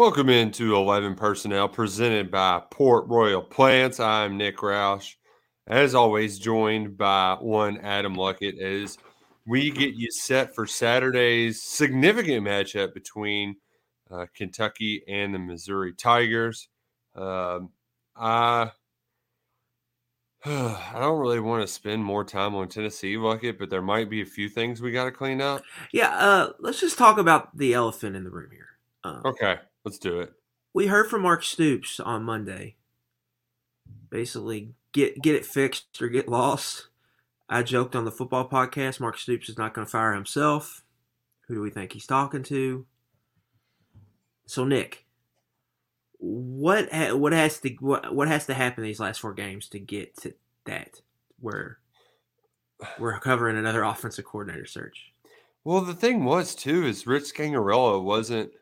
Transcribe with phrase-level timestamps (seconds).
[0.00, 4.00] Welcome into 11 Personnel presented by Port Royal Plants.
[4.00, 5.16] I'm Nick Roush.
[5.66, 8.96] As always, joined by one Adam Luckett as
[9.46, 13.56] we get you set for Saturday's significant matchup between
[14.10, 16.70] uh, Kentucky and the Missouri Tigers.
[17.14, 17.68] Um,
[18.16, 18.70] I
[20.46, 24.22] I don't really want to spend more time on Tennessee Luckett, but there might be
[24.22, 25.60] a few things we got to clean up.
[25.92, 28.68] Yeah, uh, let's just talk about the elephant in the room here.
[29.04, 30.32] Um, Okay, let's do it.
[30.72, 32.76] We heard from Mark Stoops on Monday.
[34.08, 36.88] Basically, get get it fixed or get lost.
[37.48, 39.00] I joked on the football podcast.
[39.00, 40.84] Mark Stoops is not going to fire himself.
[41.48, 42.86] Who do we think he's talking to?
[44.46, 45.06] So Nick,
[46.18, 49.78] what ha- what has to what what has to happen these last four games to
[49.78, 50.34] get to
[50.66, 51.00] that
[51.40, 51.78] where
[52.98, 55.12] we're covering another offensive coordinator search?
[55.64, 58.52] Well, the thing was too is Rich Scangarello wasn't,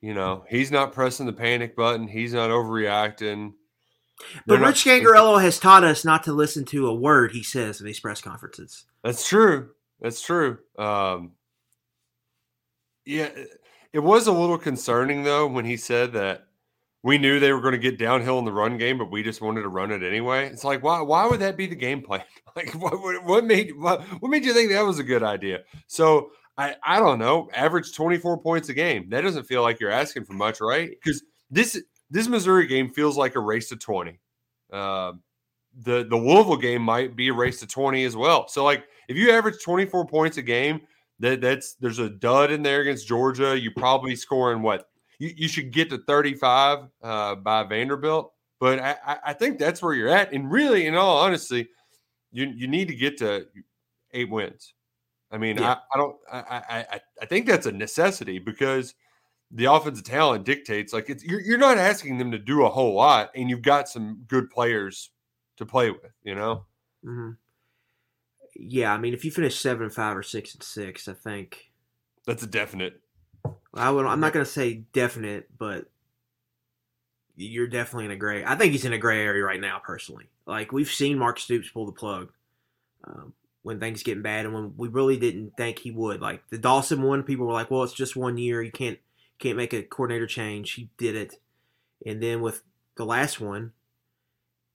[0.00, 2.08] you know, he's not pressing the panic button.
[2.08, 3.52] He's not overreacting.
[4.18, 7.32] But They're not Rich thinking- Scangarello has taught us not to listen to a word
[7.32, 8.84] he says in these press conferences.
[9.02, 9.70] That's true.
[10.00, 10.58] That's true.
[10.78, 11.32] Um,
[13.04, 13.60] yeah, it-
[13.92, 16.46] it was a little concerning though when he said that
[17.02, 19.40] we knew they were going to get downhill in the run game, but we just
[19.40, 20.46] wanted to run it anyway.
[20.48, 21.00] It's like why?
[21.00, 22.22] Why would that be the game plan?
[22.56, 23.00] Like what?
[23.00, 25.60] What, what made what, what made you think that was a good idea?
[25.86, 27.48] So I I don't know.
[27.54, 29.08] Average twenty four points a game.
[29.10, 30.90] That doesn't feel like you're asking for much, right?
[30.90, 31.80] Because this
[32.10, 34.18] this Missouri game feels like a race to twenty.
[34.72, 35.12] Uh,
[35.82, 38.48] the the Louisville game might be a race to 20 as well.
[38.48, 40.80] So like if you average 24 points a game,
[41.20, 43.58] that that's there's a dud in there against Georgia.
[43.58, 44.88] You probably scoring what
[45.20, 48.32] you, you should get to 35 uh, by Vanderbilt.
[48.58, 50.32] But I, I- I think that's where you're at.
[50.32, 51.68] And really, in all honesty,
[52.32, 53.46] you you need to get to
[54.12, 54.74] eight wins.
[55.30, 55.72] I mean, Yeah.
[55.72, 58.94] I, I don't I, I I think that's a necessity because
[59.50, 62.94] the offensive talent dictates like it's you're, you're not asking them to do a whole
[62.94, 65.10] lot and you've got some good players
[65.56, 66.64] to play with, you know?
[67.04, 67.30] hmm
[68.54, 71.70] Yeah, I mean, if you finish seven and five or six and six, I think
[72.26, 73.00] That's a definite.
[73.74, 74.06] I would.
[74.06, 75.86] I'm not going to say definite, but
[77.36, 78.44] you're definitely in a gray.
[78.44, 80.28] I think he's in a gray area right now, personally.
[80.46, 82.32] Like we've seen Mark Stoops pull the plug
[83.04, 86.20] um, when things getting bad, and when we really didn't think he would.
[86.20, 88.62] Like the Dawson one, people were like, "Well, it's just one year.
[88.62, 88.98] You can't
[89.38, 91.40] can't make a coordinator change." He did it,
[92.04, 92.62] and then with
[92.96, 93.72] the last one,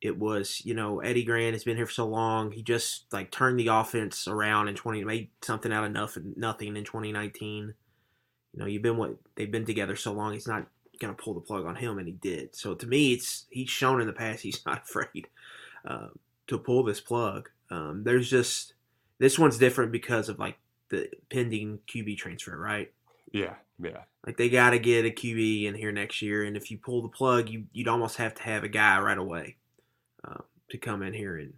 [0.02, 2.52] it was you know Eddie Gran has been here for so long.
[2.52, 6.76] He just like turned the offense around in 20 made something out of nothing nothing
[6.78, 7.74] in 2019.
[8.54, 10.34] You know, you've been what they've been together so long.
[10.34, 10.68] He's not
[11.00, 12.56] going to pull the plug on him, and he did.
[12.56, 15.28] So to me, it's he's shown in the past he's not afraid
[15.86, 16.10] uh,
[16.48, 17.50] to pull this plug.
[17.72, 18.75] Um, there's just
[19.20, 20.58] this one's different because of like
[20.90, 22.92] the pending QB transfer, right?
[23.32, 24.04] Yeah, yeah.
[24.26, 27.02] Like they got to get a QB in here next year, and if you pull
[27.02, 29.58] the plug, you you'd almost have to have a guy right away
[30.28, 31.54] uh, to come in here and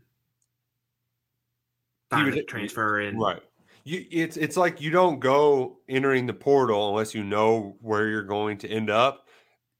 [2.09, 3.17] find would- transfer in.
[3.17, 3.41] Right.
[3.83, 8.23] You, it's it's like you don't go entering the portal unless you know where you're
[8.23, 9.27] going to end up.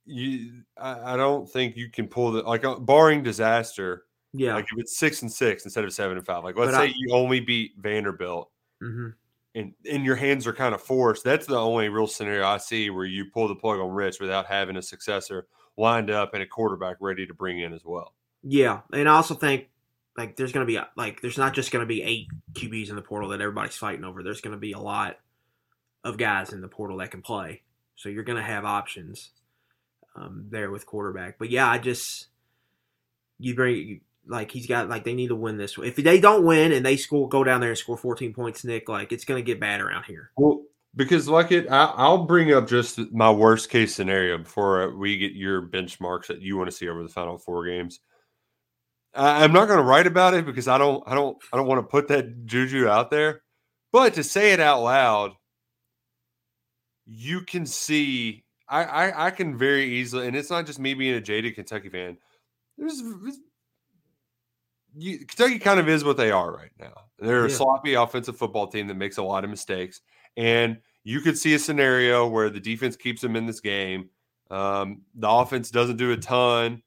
[0.06, 4.06] You, I, I don't think you can pull the like uh, barring disaster.
[4.34, 4.56] Yeah.
[4.56, 6.44] Like if it's six and six instead of seven and five.
[6.44, 8.52] Like let's But say I- you only beat Vanderbilt
[8.82, 9.10] hmm
[9.56, 11.24] and and your hands are kind of forced.
[11.24, 14.46] That's the only real scenario I see where you pull the plug on Rich without
[14.46, 18.14] having a successor lined up and a quarterback ready to bring in as well.
[18.44, 19.70] Yeah, and I also think
[20.16, 22.96] like there's going to be like there's not just going to be eight QBs in
[22.96, 24.22] the portal that everybody's fighting over.
[24.22, 25.18] There's going to be a lot
[26.04, 27.64] of guys in the portal that can play,
[27.96, 29.32] so you're going to have options
[30.16, 31.40] um, there with quarterback.
[31.40, 32.28] But yeah, I just
[33.40, 35.78] you bring like he's got like they need to win this.
[35.78, 38.90] If they don't win and they score go down there and score 14 points, Nick,
[38.90, 40.32] like it's going to get bad around here.
[40.38, 40.64] Well,
[40.96, 45.34] because like it, I, I'll bring up just my worst case scenario before we get
[45.34, 48.00] your benchmarks that you want to see over the final four games.
[49.14, 51.68] I, I'm not going to write about it because I don't, I don't, I don't
[51.68, 53.42] want to put that juju out there.
[53.92, 55.32] But to say it out loud,
[57.06, 58.44] you can see.
[58.70, 61.90] I, I, I can very easily, and it's not just me being a jaded Kentucky
[61.90, 62.18] fan.
[62.78, 63.40] There's, there's
[64.96, 66.94] you, Kentucky kind of is what they are right now.
[67.20, 70.02] They're a sloppy offensive football team that makes a lot of mistakes,
[70.36, 74.10] and you could see a scenario where the defense keeps them in this game.
[74.52, 76.84] Um, the offense doesn't do a ton,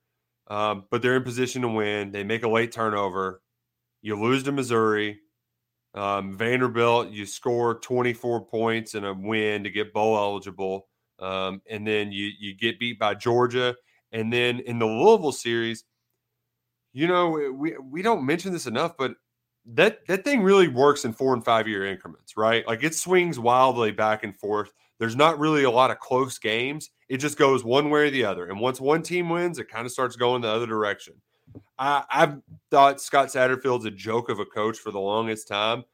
[0.48, 2.12] um, but they're in position to win.
[2.12, 3.42] They make a late turnover.
[4.02, 5.20] You lose to Missouri.
[5.94, 10.88] Um, Vanderbilt, you score 24 points and a win to get bowl eligible.
[11.18, 13.74] Um, and then you you get beat by Georgia.
[14.12, 15.84] And then in the Louisville series,
[16.92, 19.12] you know, eh, we we don't mention this enough, but
[19.66, 22.66] that that thing really works in four and five year increments, right?
[22.66, 24.72] Like it swings wildly back and forth.
[24.98, 26.90] There's not really a lot of close games.
[27.08, 28.46] It just goes one way or the other.
[28.46, 31.14] And once one team wins, it kind of starts going the other direction.
[31.78, 32.36] I, I've
[32.70, 35.84] thought Scott Satterfield's a joke of a coach for the longest time,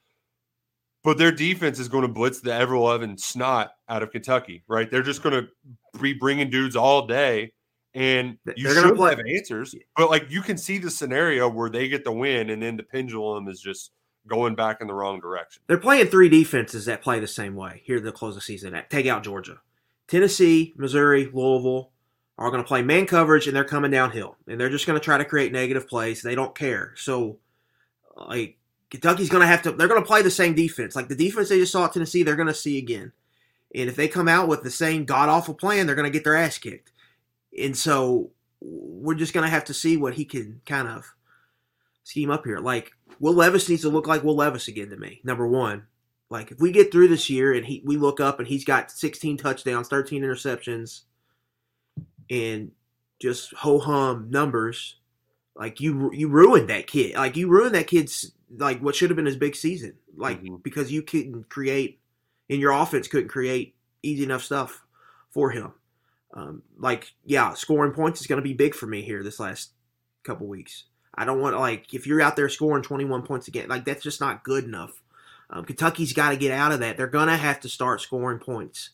[1.05, 4.91] but their defense is going to blitz the ever loving snot out of Kentucky, right?
[4.91, 7.53] They're just going to be bringing dudes all day,
[7.97, 9.75] and They're you gonna should play- have answers.
[9.97, 12.83] But like you can see the scenario where they get the win, and then the
[12.83, 13.91] pendulum is just
[14.29, 15.63] going back in the wrong direction.
[15.67, 18.75] They're playing three defenses that play the same way here to close the season.
[18.75, 19.61] At take out Georgia,
[20.09, 21.91] Tennessee, Missouri, Louisville
[22.39, 25.05] are going to play man coverage, and they're coming downhill, and they're just going to
[25.05, 26.21] try to create negative plays.
[26.21, 26.93] They don't care.
[26.97, 27.39] So,
[28.15, 28.59] like
[28.91, 29.73] Kentucky's going to have to.
[29.73, 32.23] They're going to play the same defense, like the defense they just saw at Tennessee.
[32.23, 33.13] They're going to see again,
[33.75, 36.25] and if they come out with the same god awful plan, they're going to get
[36.25, 36.93] their ass kicked.
[37.61, 38.31] And so,
[38.61, 41.05] we're just going to have to see what he can kind of
[42.05, 42.59] scheme up here.
[42.59, 45.21] Like Will Levis needs to look like Will Levis again to me.
[45.25, 45.85] Number one,
[46.31, 48.91] like if we get through this year and he we look up and he's got
[48.91, 51.03] 16 touchdowns, 13 interceptions,
[52.31, 52.73] and
[53.21, 54.97] just ho hum numbers,
[55.55, 57.15] like you you ruined that kid.
[57.15, 59.95] Like you ruined that kid's like what should have been his big season.
[60.17, 60.63] Like Mhm.
[60.63, 62.01] because you couldn't create
[62.49, 64.85] in your offense couldn't create easy enough stuff
[65.31, 65.73] for him.
[66.37, 69.71] Um, like yeah, scoring points is going to be big for me here this last
[70.23, 70.85] couple weeks.
[71.15, 74.03] I don't want like if you're out there scoring 21 points a game, like that's
[74.03, 75.03] just not good enough.
[75.49, 76.97] Um, Kentucky's got to get out of that.
[76.99, 78.91] They're gonna have to start scoring points.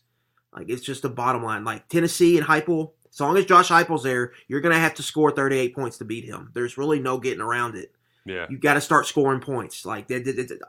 [0.55, 1.65] Like it's just the bottom line.
[1.65, 5.31] Like Tennessee and Heupel, as long as Josh Heupel's there, you're gonna have to score
[5.31, 6.49] 38 points to beat him.
[6.53, 7.91] There's really no getting around it.
[8.25, 9.85] Yeah, You got to start scoring points.
[9.85, 10.59] Like that, that, that-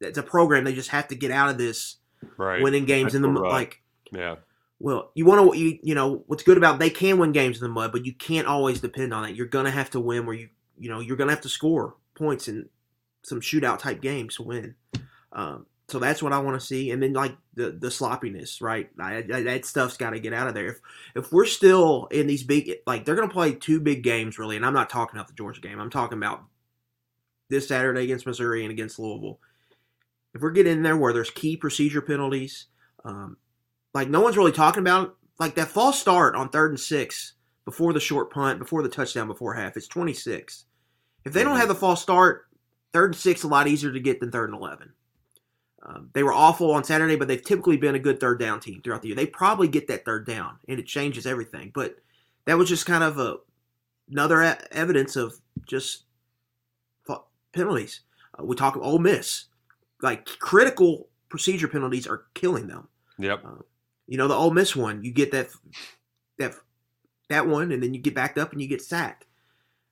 [0.00, 0.62] that's a program.
[0.62, 1.96] They just have to get out of this
[2.36, 2.62] right.
[2.62, 3.42] winning games That's in the mud.
[3.42, 3.52] rut.
[3.52, 3.82] like.
[4.12, 4.36] yeah,
[4.84, 7.62] Well, you want to you you know what's good about they can win games in
[7.62, 9.34] the mud, but you can't always depend on it.
[9.34, 12.48] You're gonna have to win where you you know you're gonna have to score points
[12.48, 12.68] in
[13.22, 14.74] some shootout type games to win.
[15.32, 18.90] Um, so that's what I want to see, and then like the the sloppiness, right?
[19.00, 20.66] I, I, that stuff's got to get out of there.
[20.66, 20.80] If
[21.16, 24.66] if we're still in these big like they're gonna play two big games really, and
[24.66, 25.80] I'm not talking about the Georgia game.
[25.80, 26.44] I'm talking about
[27.48, 29.40] this Saturday against Missouri and against Louisville.
[30.34, 32.66] If we're getting in there where there's key procedure penalties,
[33.02, 33.38] um,
[33.94, 37.92] like no one's really talking about like that false start on third and six before
[37.92, 39.76] the short punt, before the touchdown, before half.
[39.76, 40.66] It's 26.
[41.24, 42.46] If they don't have the false start,
[42.92, 44.92] third and six a lot easier to get than third and 11.
[45.86, 48.80] Um, they were awful on Saturday, but they've typically been a good third down team
[48.82, 49.16] throughout the year.
[49.16, 51.72] They probably get that third down, and it changes everything.
[51.74, 51.96] But
[52.46, 53.36] that was just kind of a
[54.10, 55.34] another e- evidence of
[55.66, 56.04] just
[57.54, 58.00] penalties.
[58.38, 59.46] Uh, we talk Ole Miss,
[60.02, 62.88] like critical procedure penalties are killing them.
[63.18, 63.44] yep.
[64.06, 65.48] You know, the Ole Miss one, you get that
[66.38, 66.54] that
[67.28, 69.26] that one, and then you get backed up and you get sacked.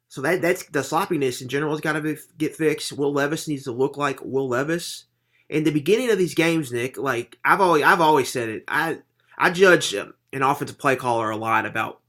[0.09, 2.93] So that that's the sloppiness in general has got to get fixed.
[2.93, 5.05] Will Levis needs to look like Will Levis.
[5.49, 8.65] In the beginning of these games, Nick, like I've always I've always said it.
[8.69, 8.99] I
[9.39, 12.01] I judge um, an offensive play caller a lot about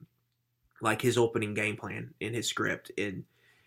[0.82, 3.24] like his opening game plan in his script, and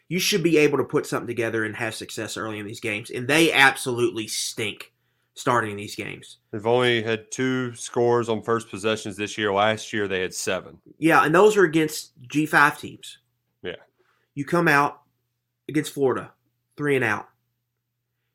[0.08, 3.10] you should be able to put something together and have success early in these games.
[3.10, 4.92] And they absolutely stink
[5.36, 6.38] starting these games.
[6.50, 9.52] They've only had two scores on first possessions this year.
[9.52, 10.78] Last year they had seven.
[10.98, 13.18] Yeah, and those are against G5 teams.
[13.62, 13.76] Yeah.
[14.34, 15.02] You come out
[15.68, 16.32] against Florida,
[16.76, 17.28] three and out.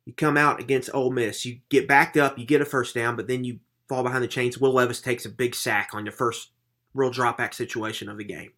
[0.06, 1.44] You come out against Ole Miss.
[1.44, 4.28] You get backed up, you get a first down, but then you fall behind the
[4.28, 4.60] chains.
[4.60, 6.52] Will Levis takes a big sack on your first
[6.94, 8.52] real drop back situation of the game.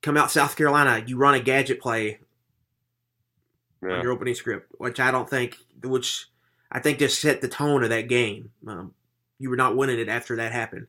[0.00, 2.20] Come out South Carolina, you run a gadget play
[3.82, 6.29] on your opening script, which I don't think, which
[6.70, 8.50] I think just set the tone of that game.
[8.66, 8.94] Um,
[9.38, 10.86] you were not winning it after that happened.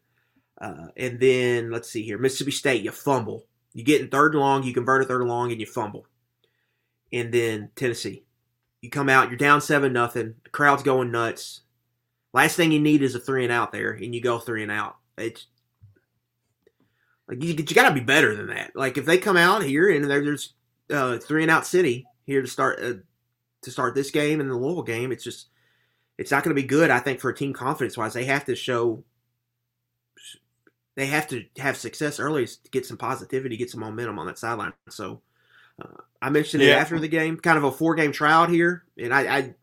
[0.60, 3.46] Uh, and then let's see here, Mississippi State, you fumble.
[3.74, 6.06] You get in third long, you convert a third long, and you fumble.
[7.12, 8.24] And then Tennessee,
[8.82, 10.36] you come out, you're down seven nothing.
[10.44, 11.62] The crowd's going nuts.
[12.34, 14.72] Last thing you need is a three and out there, and you go three and
[14.72, 14.98] out.
[15.18, 15.48] It's
[17.28, 18.76] like you, you got to be better than that.
[18.76, 20.54] Like if they come out here and there's
[20.92, 22.94] uh, three and out city here to start uh,
[23.64, 25.48] to start this game and the Louisville game, it's just
[26.22, 26.92] it's not going to be good.
[26.92, 29.04] I think for a team confidence wise, they have to show
[30.96, 34.38] they have to have success early to get some positivity, get some momentum on that
[34.38, 34.74] sideline.
[34.90, 35.22] So
[35.82, 36.76] Uh, I mentioned yeah.
[36.76, 39.56] it after the game, kind of a four game tryout here, and I, I,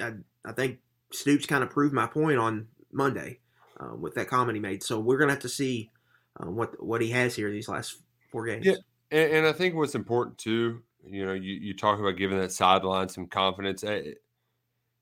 [0.00, 0.12] I,
[0.44, 0.78] I think
[1.12, 3.40] Stoops kind of proved my point on Monday
[3.80, 4.82] uh, with that comment he made.
[4.82, 5.90] So we're gonna have to see
[6.38, 7.96] uh, what what he has here these last
[8.30, 8.66] four games.
[8.66, 8.76] Yeah,
[9.10, 12.52] and, and, I think what's important too, you know, you you talk about giving that
[12.52, 13.82] sideline some confidence.
[13.82, 14.12] Eh,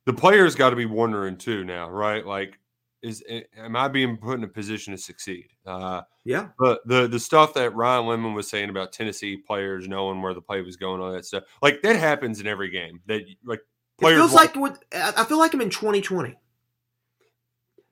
[0.09, 2.25] the players got to be wondering too now, right?
[2.25, 2.59] Like,
[3.03, 3.23] is
[3.59, 5.49] am I being put in a position to succeed?
[5.67, 6.49] Uh, yeah.
[6.59, 10.41] But the the stuff that Ryan Lemon was saying about Tennessee players knowing where the
[10.41, 13.03] play was going, all that stuff, like that happens in every game.
[13.05, 13.61] That like
[13.99, 16.35] players it feels like with, I feel like I'm in 2020.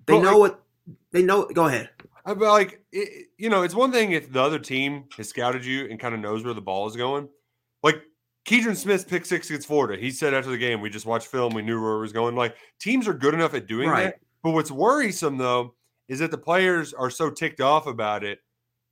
[0.06, 0.62] They know like, what
[1.12, 1.44] they know.
[1.52, 1.90] Go ahead.
[2.24, 5.66] I uh, like it, you know, it's one thing if the other team has scouted
[5.66, 7.28] you and kind of knows where the ball is going.
[8.46, 10.00] Like Keidron Smith's pick six against Florida.
[10.00, 12.34] He said after the game, we just watched film, we knew where it was going.
[12.34, 14.04] Like teams are good enough at doing right.
[14.04, 14.20] that.
[14.42, 15.74] But what's worrisome though
[16.08, 18.38] is that the players are so ticked off about it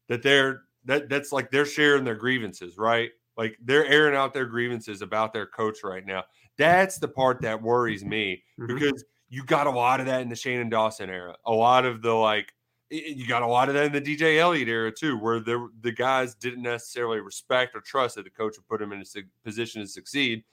[0.08, 3.10] that they're that that's like they're sharing their grievances, right?
[3.36, 6.24] Like they're airing out their grievances about their coach right now.
[6.56, 8.74] That's the part that worries me mm-hmm.
[8.74, 11.34] because you got a lot of that in the Shannon Dawson era.
[11.46, 12.52] A lot of the like
[12.90, 15.92] you got a lot of that in the DJ Eliot era too, where the the
[15.92, 19.82] guys didn't necessarily respect or trust that the coach would put them in a position
[19.82, 20.44] to succeed.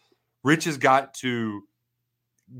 [0.43, 1.63] Rich has got to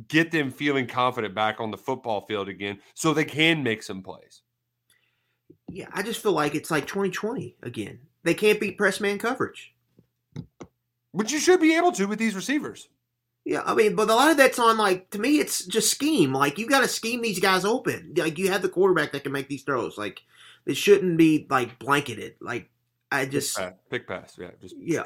[0.08, 4.02] get them feeling confident back on the football field again, so they can make some
[4.02, 4.42] plays.
[5.70, 8.00] Yeah, I just feel like it's like 2020 again.
[8.24, 9.74] They can't beat press man coverage,
[11.14, 12.90] but you should be able to with these receivers.
[13.52, 16.32] Yeah, I mean, but a lot of that's on like to me, it's just scheme.
[16.32, 18.14] Like you got to scheme these guys open.
[18.16, 19.98] Like you have the quarterback that can make these throws.
[19.98, 20.22] Like
[20.66, 22.36] it shouldn't be like blanketed.
[22.40, 22.70] Like
[23.12, 24.38] I just pick pass, pick pass.
[24.40, 25.04] yeah, just yeah.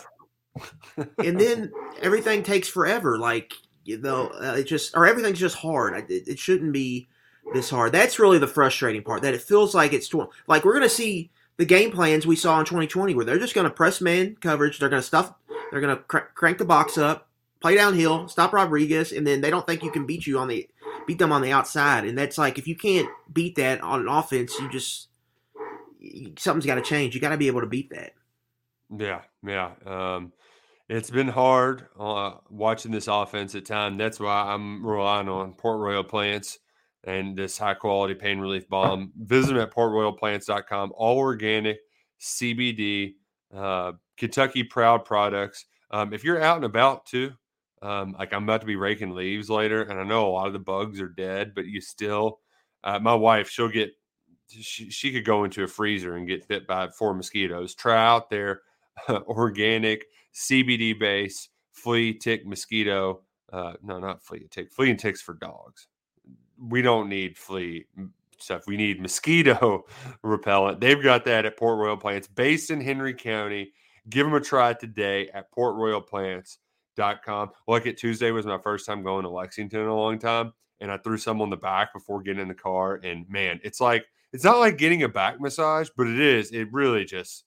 [1.17, 1.71] and then
[2.03, 3.17] everything takes forever.
[3.17, 6.11] Like you know, uh, it just or everything's just hard.
[6.11, 7.07] It, it, shouldn't be
[7.51, 7.93] this hard.
[7.93, 9.23] That's really the frustrating part.
[9.23, 12.59] That it feels like it's tw- like we're gonna see the game plans we saw
[12.59, 14.77] in 2020, where they're just gonna press man coverage.
[14.77, 15.33] They're gonna stuff.
[15.71, 17.25] They're gonna cr- crank the box up
[17.65, 20.69] play downhill, stop Rodriguez, and then they don't think you can beat you on the
[21.07, 22.05] beat them on the outside.
[22.05, 25.07] And that's like if you can't beat that on offense, you just
[26.38, 27.15] something's got to change.
[27.15, 28.12] You got to be able to beat that.
[28.95, 29.72] Yeah, yeah.
[29.84, 30.31] Um,
[30.89, 33.98] it's been hard uh, watching this offense at time.
[33.98, 36.60] That's why I'm relying on Port Royal Plants
[37.03, 39.12] and this high quality pain relief balm.
[39.17, 40.93] Visit them at portroyalplants.com.
[40.95, 41.79] All organic,
[42.22, 43.15] CBD,
[43.51, 45.65] uh, Kentucky proud products.
[45.89, 47.34] Um, if you're out and about too,
[47.82, 50.53] um, like I'm about to be raking leaves later, and I know a lot of
[50.53, 52.39] the bugs are dead, but you still,
[52.84, 53.91] uh, my wife, she'll get,
[54.48, 57.75] she, she could go into a freezer and get bit by four mosquitoes.
[57.75, 58.62] Try out their
[59.08, 63.22] uh, organic CBD base flea tick mosquito.
[63.51, 65.88] Uh, no, not flea tick, flea and ticks for dogs.
[66.58, 67.86] We don't need flea
[68.39, 68.67] stuff.
[68.67, 69.86] We need mosquito
[70.24, 70.79] repellent.
[70.79, 73.74] They've got that at Port Royal Plants, based in Henry County.
[74.10, 76.60] Give them a try today at Port Royal Plants
[77.23, 77.51] com.
[77.67, 80.53] Look at Tuesday was my first time going to Lexington in a long time.
[80.81, 82.99] And I threw some on the back before getting in the car.
[83.03, 86.51] And man, it's like, it's not like getting a back massage, but it is.
[86.51, 87.45] It really just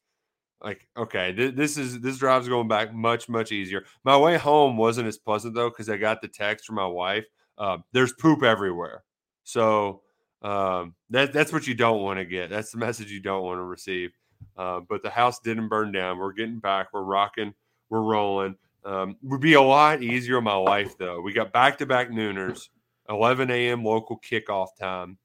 [0.63, 3.85] like, okay, th- this is, this drive's going back much, much easier.
[4.05, 7.27] My way home wasn't as pleasant though, because I got the text from my wife.
[7.59, 9.05] Uh, there's poop everywhere.
[9.45, 10.03] So
[10.41, 12.49] um, that, that's what you don't want to get.
[12.49, 14.11] That's the message you don't want to receive.
[14.57, 16.19] Uh, but the house didn't burn down.
[16.19, 16.89] We're getting back.
[16.93, 17.53] We're rocking.
[17.91, 18.57] We're rolling.
[18.85, 21.21] Um, would be a lot easier in my life though.
[21.21, 22.69] We got back to back nooners,
[23.09, 23.85] 11 a.m.
[23.85, 25.19] local kickoff time.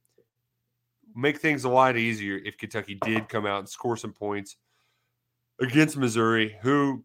[1.15, 4.57] Make things a lot easier if Kentucky did come out and score some points
[5.59, 7.03] against Missouri, who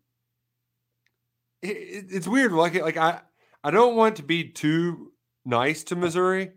[1.63, 2.53] it, it's weird.
[2.53, 3.21] Like like I
[3.63, 5.13] I don't want to be too
[5.45, 6.53] nice to Missouri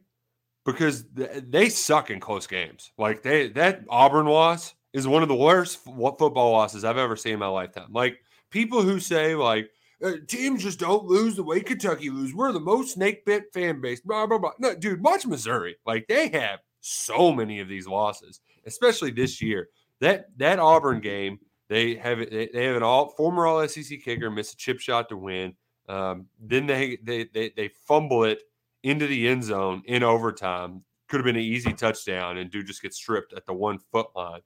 [0.66, 2.92] because they suck in close games.
[2.98, 7.34] Like they that Auburn loss is one of the worst football losses I've ever seen
[7.34, 7.92] in my lifetime.
[7.92, 8.20] Like
[8.50, 9.70] people who say like
[10.04, 12.34] uh, teams just don't lose the way Kentucky lose.
[12.34, 14.02] We're the most snake bit fan base.
[14.02, 14.52] Blah blah blah.
[14.60, 15.78] No, dude, watch Missouri.
[15.86, 19.70] Like they have so many of these losses, especially this year.
[20.00, 21.40] That that Auburn game,
[21.70, 22.54] they have it.
[22.54, 25.56] They have an all former All SEC kicker miss a chip shot to win.
[25.88, 28.42] Um, then they, they they they fumble it
[28.84, 30.84] into the end zone in overtime.
[31.08, 34.08] Could have been an easy touchdown, and dude just gets stripped at the one foot
[34.16, 34.42] line.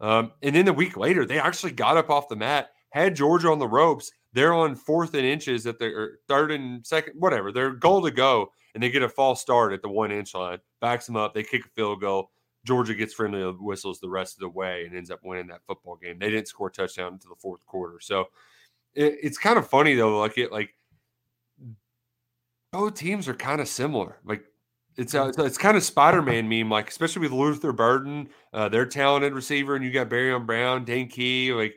[0.00, 3.50] Um, and then the week later, they actually got up off the mat, had Georgia
[3.50, 7.52] on the ropes, they're on fourth and inches at the third and second, whatever.
[7.52, 10.58] They're goal to go, and they get a false start at the one inch line.
[10.80, 11.34] Backs them up.
[11.34, 12.30] They kick a field goal.
[12.64, 15.96] Georgia gets friendly whistles the rest of the way and ends up winning that football
[15.96, 16.18] game.
[16.18, 17.98] They didn't score a touchdown until the fourth quarter.
[18.00, 18.26] So
[18.94, 20.20] it, it's kind of funny though.
[20.20, 20.70] Like it, like
[22.70, 24.18] both teams are kind of similar.
[24.24, 24.44] Like
[24.96, 29.32] it's a, it's, kind of Spider-Man meme, like especially with Luther Burden, uh, their talented
[29.32, 31.74] receiver, and you got Barion Brown, Dane Key, like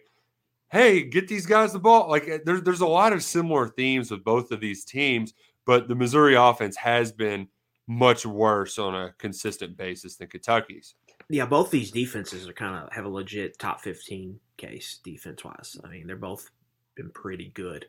[0.75, 2.09] hey, get these guys the ball.
[2.09, 5.33] Like eh, there's there's a lot of similar themes with both of these teams,
[5.65, 7.47] but the Missouri offense has been
[7.87, 10.95] much worse on a consistent basis than Kentucky's.
[11.29, 15.77] Yeah, both these defenses are kind of have a legit top 15 case defense wise.
[15.83, 16.51] I mean, they're both
[16.95, 17.85] been pretty good.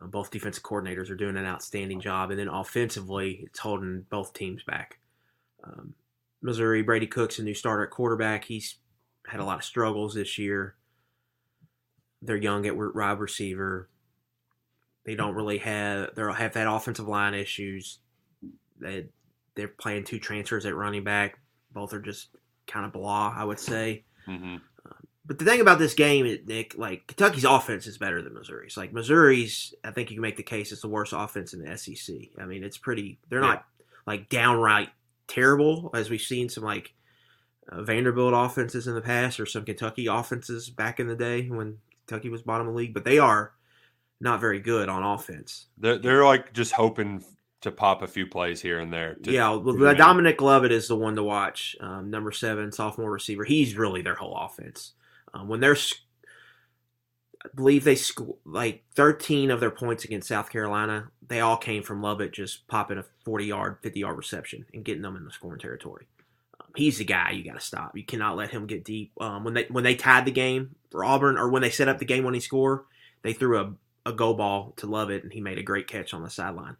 [0.00, 4.32] Uh, both defensive coordinators are doing an outstanding job, and then offensively, it's holding both
[4.32, 4.98] teams back.
[5.62, 5.94] Um,
[6.42, 8.44] Missouri, Brady Cook's a new starter at quarterback.
[8.44, 8.76] He's
[9.26, 10.77] had a lot of struggles this year.
[12.22, 13.88] They're young at wide receiver.
[15.04, 17.98] They don't really have they have that offensive line issues.
[18.78, 19.06] They
[19.54, 21.38] they're playing two transfers at running back.
[21.72, 22.28] Both are just
[22.66, 24.04] kind of blah, I would say.
[24.26, 24.56] Mm-hmm.
[25.28, 28.78] But the thing about this game, Nick, like Kentucky's offense is better than Missouri's.
[28.78, 31.76] Like Missouri's, I think you can make the case it's the worst offense in the
[31.76, 32.16] SEC.
[32.40, 33.18] I mean, it's pretty.
[33.28, 33.48] They're yeah.
[33.48, 33.64] not
[34.06, 34.88] like downright
[35.26, 36.94] terrible as we've seen some like
[37.70, 41.76] uh, Vanderbilt offenses in the past or some Kentucky offenses back in the day when
[42.08, 42.94] Kentucky was bottom of the league.
[42.94, 43.52] But they are
[44.20, 45.66] not very good on offense.
[45.76, 47.24] They're, they're like just hoping
[47.60, 49.14] to pop a few plays here and there.
[49.14, 51.76] To, yeah, well, Dominic Lovett is the one to watch.
[51.80, 53.44] Um, number seven, sophomore receiver.
[53.44, 54.92] He's really their whole offense.
[55.34, 55.76] Um, when they're,
[57.44, 61.10] I believe they scored like 13 of their points against South Carolina.
[61.26, 65.02] They all came from Lovett just popping a 40 yard, 50 yard reception and getting
[65.02, 66.06] them in the scoring territory.
[66.78, 67.96] He's the guy you got to stop.
[67.96, 69.12] You cannot let him get deep.
[69.20, 71.98] Um, when they when they tied the game for Auburn, or when they set up
[71.98, 72.82] the game when he scored,
[73.22, 73.74] they threw a
[74.06, 76.76] a go ball to Lovett and he made a great catch on the sideline.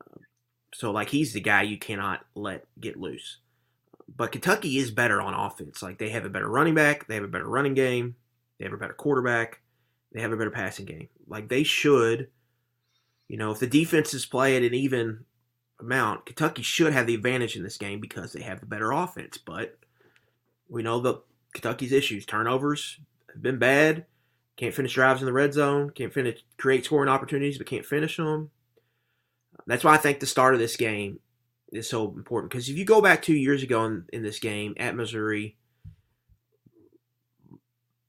[0.00, 0.20] Um,
[0.74, 3.38] so like he's the guy you cannot let get loose.
[4.14, 5.82] But Kentucky is better on offense.
[5.82, 8.16] Like they have a better running back, they have a better running game,
[8.58, 9.60] they have a better quarterback,
[10.12, 11.08] they have a better passing game.
[11.26, 12.28] Like they should,
[13.28, 15.24] you know, if the defenses play at an even
[15.82, 19.38] amount, Kentucky should have the advantage in this game because they have the better offense.
[19.38, 19.78] But
[20.68, 21.20] we know the
[21.52, 22.24] Kentucky's issues.
[22.24, 22.98] Turnovers
[23.32, 24.06] have been bad.
[24.56, 25.90] Can't finish drives in the red zone.
[25.90, 28.50] Can't finish create scoring opportunities, but can't finish them.
[29.66, 31.20] That's why I think the start of this game
[31.72, 34.74] is so important because if you go back two years ago in, in this game
[34.76, 35.56] at Missouri,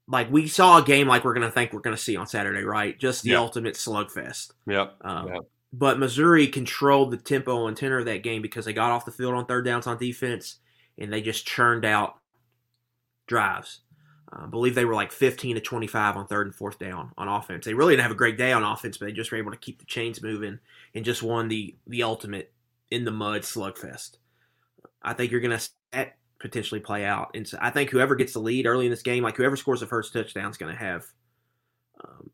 [0.07, 2.27] like we saw a game like we're going to think we're going to see on
[2.27, 2.99] Saturday, right?
[2.99, 3.39] Just the yep.
[3.39, 4.51] ultimate slugfest.
[4.67, 4.95] Yep.
[5.01, 5.41] Um, yep.
[5.73, 9.11] But Missouri controlled the tempo and tenor of that game because they got off the
[9.11, 10.57] field on third downs on defense
[10.99, 12.19] and they just churned out
[13.25, 13.79] drives.
[14.31, 17.27] Uh, I believe they were like 15 to 25 on third and fourth down on
[17.27, 17.65] offense.
[17.65, 19.57] They really didn't have a great day on offense, but they just were able to
[19.57, 20.59] keep the chains moving
[20.93, 22.53] and just won the the ultimate
[22.91, 24.17] in the mud slugfest.
[25.01, 27.31] I think you're going to potentially play out.
[27.33, 29.79] And so I think whoever gets the lead early in this game, like whoever scores
[29.79, 31.05] the first touchdown, is going to have
[32.03, 32.29] um,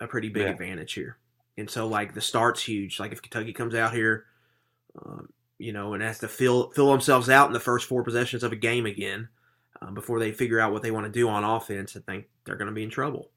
[0.00, 0.50] a pretty big yeah.
[0.50, 1.16] advantage here.
[1.56, 2.98] And so, like the start's huge.
[2.98, 4.26] Like if Kentucky comes out here,
[5.04, 8.42] um, you know, and has to fill fill themselves out in the first four possessions
[8.42, 9.28] of a game again
[9.80, 12.56] um, before they figure out what they want to do on offense, I think they're
[12.56, 13.30] going to be in trouble.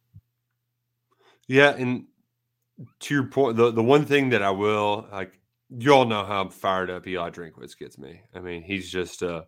[1.47, 2.06] Yeah, and
[3.01, 6.41] to your point, the the one thing that I will like you all know how
[6.41, 8.21] I'm fired up Eli Drinkwitz gets me.
[8.34, 9.43] I mean, he's just uh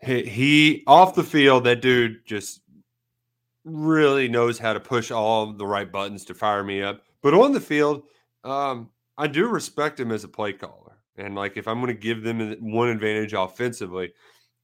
[0.00, 2.60] he, he off the field, that dude just
[3.64, 7.02] really knows how to push all the right buttons to fire me up.
[7.22, 8.02] But on the field,
[8.44, 10.98] um, I do respect him as a play caller.
[11.16, 14.12] And like if I'm going to give them one advantage offensively,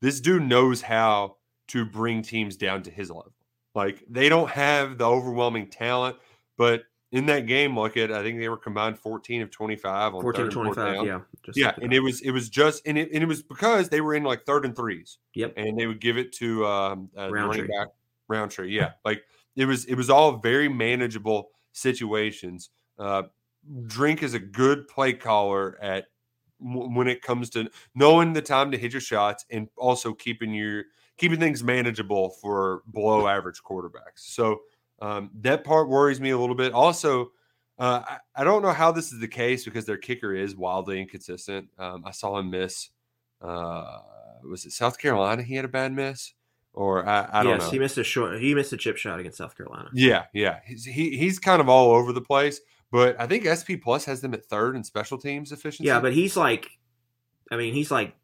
[0.00, 1.36] this dude knows how
[1.68, 3.32] to bring teams down to his level.
[3.74, 6.16] Like they don't have the overwhelming talent,
[6.58, 10.22] but in that game, look at I think they were combined 14 of 25 on
[10.22, 11.20] 14 25, yeah.
[11.54, 14.14] yeah, and it was it was just and it, and it was because they were
[14.14, 15.18] in like third and threes.
[15.34, 15.54] Yep.
[15.56, 17.88] And they would give it to um uh, running back
[18.28, 18.74] Rountree.
[18.74, 18.92] Yeah.
[19.04, 19.22] Like
[19.56, 22.70] it was it was all very manageable situations.
[22.98, 23.24] Uh
[23.86, 26.06] Drink is a good play caller at
[26.58, 30.84] when it comes to knowing the time to hit your shots and also keeping your
[31.18, 34.18] keeping things manageable for below average quarterbacks.
[34.18, 34.60] So
[35.00, 36.72] um, that part worries me a little bit.
[36.72, 37.32] Also,
[37.78, 41.00] uh, I, I, don't know how this is the case because their kicker is wildly
[41.00, 41.68] inconsistent.
[41.78, 42.90] Um, I saw him miss.
[43.40, 43.98] Uh,
[44.48, 45.42] was it South Carolina?
[45.42, 46.34] He had a bad miss,
[46.74, 47.50] or I, I don't know.
[47.50, 47.70] yes, know.
[47.70, 48.40] he missed a short.
[48.40, 49.90] He missed a chip shot against South Carolina.
[49.92, 50.60] Yeah, yeah.
[50.64, 52.60] He's, he he's kind of all over the place.
[52.90, 55.88] But I think SP Plus has them at third in special teams efficiency.
[55.88, 56.68] Yeah, but he's like,
[57.50, 58.14] I mean, he's like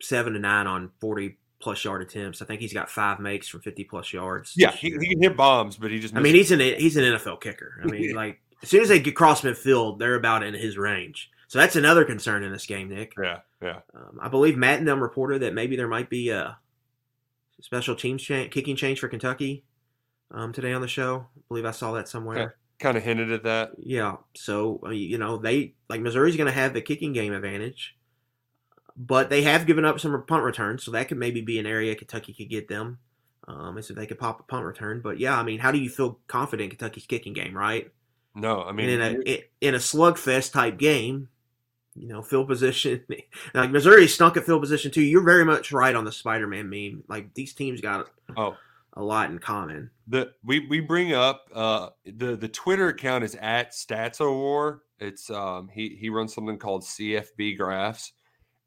[0.00, 2.42] seven to nine on forty plus yard attempts.
[2.42, 4.52] I think he's got five makes from 50 plus yards.
[4.56, 6.14] Yeah, he, he can hit bombs, but he just.
[6.14, 7.80] I mean, he's an he's an NFL kicker.
[7.82, 11.30] I mean, like as soon as they get cross midfield, they're about in his range.
[11.48, 13.14] So that's another concern in this game, Nick.
[13.22, 13.80] Yeah, yeah.
[13.94, 16.58] Um, I believe Matt and them reported that maybe there might be a
[17.62, 19.64] special teams cha- kicking change for Kentucky
[20.30, 21.26] um, today on the show.
[21.36, 22.38] I believe I saw that somewhere.
[22.38, 22.48] Yeah,
[22.78, 23.70] kind of hinted at that.
[23.78, 24.16] Yeah.
[24.36, 27.96] So uh, you know they like Missouri's going to have the kicking game advantage
[28.96, 31.94] but they have given up some punt returns, so that could maybe be an area
[31.94, 32.98] Kentucky could get them.
[33.48, 35.00] um, and so they could pop a punt return.
[35.02, 37.90] But yeah, I mean, how do you feel confident in Kentucky's kicking game, right?
[38.34, 41.28] No, I mean and in a in a slugfest type game,
[41.94, 43.04] you know, field position.
[43.54, 45.02] like Missouri stunk at field position too.
[45.02, 47.04] You're very much right on the Spider-Man meme.
[47.08, 48.56] Like these teams got oh
[48.94, 49.90] a lot in common.
[50.06, 54.82] The we we bring up uh the the Twitter account is at Stats War.
[54.98, 58.12] It's um he he runs something called CFB Graphs,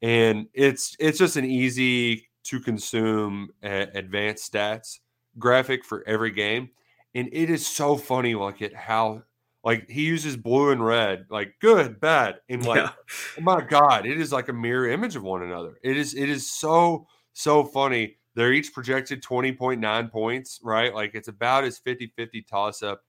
[0.02, 4.98] and it's it's just an easy to consume uh, advanced stats
[5.38, 6.70] graphic for every game,
[7.14, 8.34] and it is so funny.
[8.34, 9.22] Look at how
[9.66, 12.90] like he uses blue and red, like good, bad, and like yeah.
[13.36, 15.80] oh my god, it is like a mirror image of one another.
[15.82, 18.16] It is it is so so funny.
[18.34, 20.94] They're each projected 20.9 points, right?
[20.94, 23.02] Like it's about as 50-50 toss up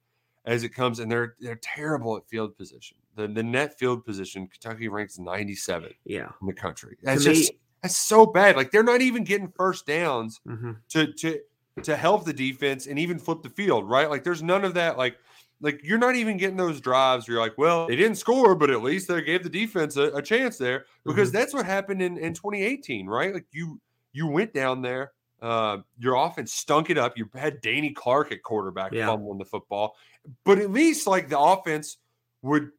[0.45, 2.97] as it comes, and they're they're terrible at field position.
[3.15, 6.31] The the net field position, Kentucky ranks 97 yeah.
[6.41, 6.97] in the country.
[7.03, 8.55] That's to just me, that's so bad.
[8.55, 10.71] Like they're not even getting first downs mm-hmm.
[10.89, 11.39] to to
[11.83, 14.09] to help the defense and even flip the field, right?
[14.09, 14.97] Like there's none of that.
[14.97, 15.17] Like
[15.61, 18.69] like you're not even getting those drives where you're like, well, they didn't score, but
[18.69, 21.37] at least they gave the defense a, a chance there because mm-hmm.
[21.37, 23.33] that's what happened in, in 2018, right?
[23.33, 23.79] Like you
[24.13, 27.17] you went down there, uh, your offense stunk it up.
[27.17, 29.07] You had Danny Clark at quarterback yeah.
[29.07, 29.95] fumbling the football,
[30.43, 31.97] but at least like the offense
[32.41, 32.69] would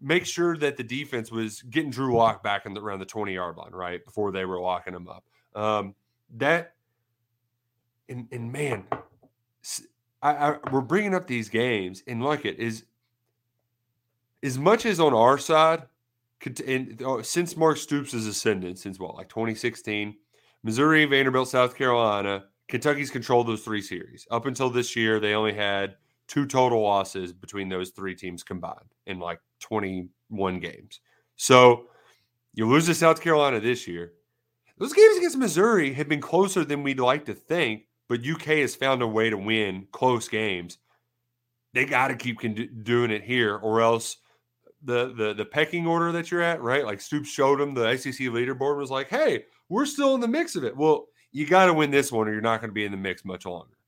[0.00, 3.34] make sure that the defense was getting Drew Lock back in the, around the 20
[3.34, 5.24] yard line, right before they were locking him up.
[5.54, 5.94] Um,
[6.36, 6.74] that
[8.08, 8.84] and and man,
[10.22, 12.84] I, I, we're bringing up these games, and look, it is
[14.42, 15.84] as much as on our side,
[16.66, 20.14] and, uh, since Mark Stoops' ascended, since what, like 2016,
[20.62, 24.26] Missouri, Vanderbilt, South Carolina, Kentucky's controlled those three series.
[24.30, 25.96] Up until this year, they only had
[26.28, 31.00] two total losses between those three teams combined in like 21 games.
[31.36, 31.86] So
[32.54, 34.12] you lose to South Carolina this year.
[34.78, 38.74] Those games against Missouri have been closer than we'd like to think but UK has
[38.74, 40.78] found a way to win close games.
[41.72, 44.16] They got to keep con- doing it here, or else
[44.82, 46.84] the the the pecking order that you're at, right?
[46.84, 50.56] Like Stoops showed them the SEC leaderboard was like, "Hey, we're still in the mix
[50.56, 52.84] of it." Well, you got to win this one, or you're not going to be
[52.84, 53.78] in the mix much longer.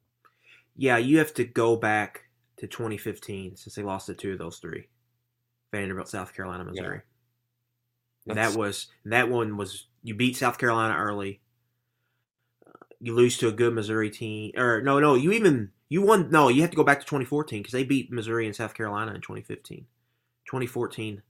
[0.76, 4.58] Yeah, you have to go back to 2015 since they lost to two of those
[4.58, 4.86] three:
[5.72, 7.00] Vanderbilt, South Carolina, Missouri.
[8.24, 8.34] Yeah.
[8.34, 11.40] that was that one was you beat South Carolina early
[13.02, 16.30] you lose to a good Missouri team, or no, no, you even you won.
[16.30, 19.12] No, you have to go back to 2014 because they beat Missouri and South Carolina
[19.12, 19.86] in 2015.
[20.46, 21.22] 2014.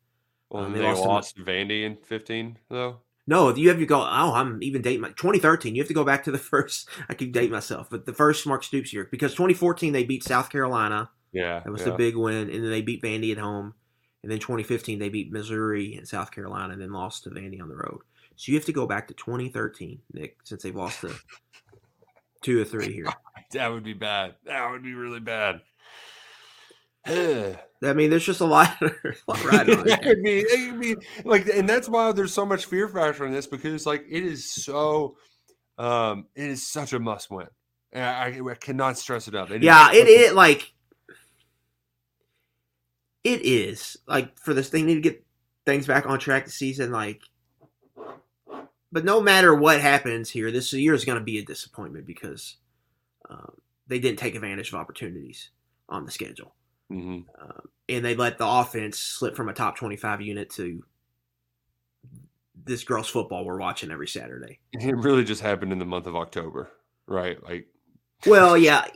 [0.51, 2.99] Well, um, they, they, lost, to Vandy in 15 though.
[3.27, 4.01] No, you have to go.
[4.01, 5.75] Oh, I'm even dating my 2013.
[5.75, 6.89] You have to go back to the first.
[7.09, 10.51] I keep dating myself, but the first Mark Stoops year because 2014 they beat South
[10.51, 11.11] Carolina.
[11.33, 11.91] Yeah, that was yeah.
[11.91, 13.73] the big win, and then they beat Vandy at home,
[14.23, 17.71] and then 2015 they beat Missouri and South Carolina, and then lost to Vandy on
[17.71, 18.01] the road.
[18.37, 21.15] So you have to go back to 2013, Nick, since they've lost to
[22.43, 23.07] two or three here.
[23.53, 24.35] that would be bad.
[24.45, 25.61] That would be really bad.
[27.85, 30.03] I mean, there's just a lot, a lot on it.
[30.03, 33.33] could be, it could be like, and that's why there's so much fear factor in
[33.33, 35.17] this because, like, it is so,
[35.79, 37.49] um, it is such a must win.
[37.95, 39.51] I, I, cannot stress it enough.
[39.51, 40.73] It yeah, it is like,
[43.23, 45.25] it is like for this thing need to get
[45.67, 46.91] things back on track this season.
[46.91, 47.21] Like,
[48.93, 52.57] but no matter what happens here, this year is going to be a disappointment because
[53.29, 53.55] um,
[53.87, 55.51] they didn't take advantage of opportunities
[55.89, 56.55] on the schedule.
[56.93, 57.21] Mm-hmm.
[57.43, 60.85] Um, and they let the offense slip from a top 25 unit to
[62.65, 64.59] this girls' football we're watching every Saturday.
[64.73, 66.71] It really just happened in the month of October,
[67.07, 67.43] right?
[67.43, 67.69] Like,
[68.27, 68.87] well, yeah,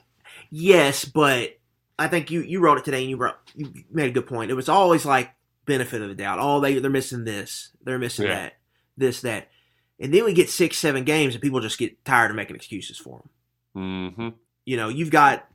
[0.51, 1.59] yes, but
[1.99, 4.51] I think you you wrote it today and you brought you made a good point.
[4.51, 5.31] It was always like
[5.65, 6.39] benefit of the doubt.
[6.41, 8.35] Oh, they they're missing this, they're missing yeah.
[8.35, 8.53] that,
[8.97, 9.49] this that.
[9.99, 12.99] And then we get six, seven games, and people just get tired of making excuses
[12.99, 13.23] for
[13.75, 14.13] them.
[14.15, 14.29] Mm-hmm.
[14.65, 15.49] You know, you've got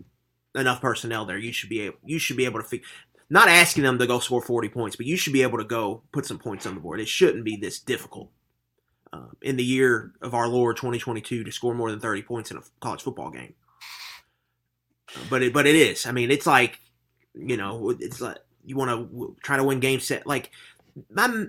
[0.55, 1.37] enough personnel there.
[1.37, 1.97] You should be able.
[2.03, 2.67] You should be able to.
[2.67, 2.83] Fig-
[3.29, 6.03] not asking them to go score forty points, but you should be able to go
[6.11, 6.99] put some points on the board.
[6.99, 8.29] It shouldn't be this difficult
[9.13, 12.57] uh, in the year of our Lord 2022 to score more than 30 points in
[12.57, 13.53] a college football game.
[15.15, 16.05] Uh, but it, but it is.
[16.05, 16.79] I mean, it's like
[17.33, 20.27] you know, it's like you want to try to win game set.
[20.27, 20.51] Like
[21.09, 21.45] my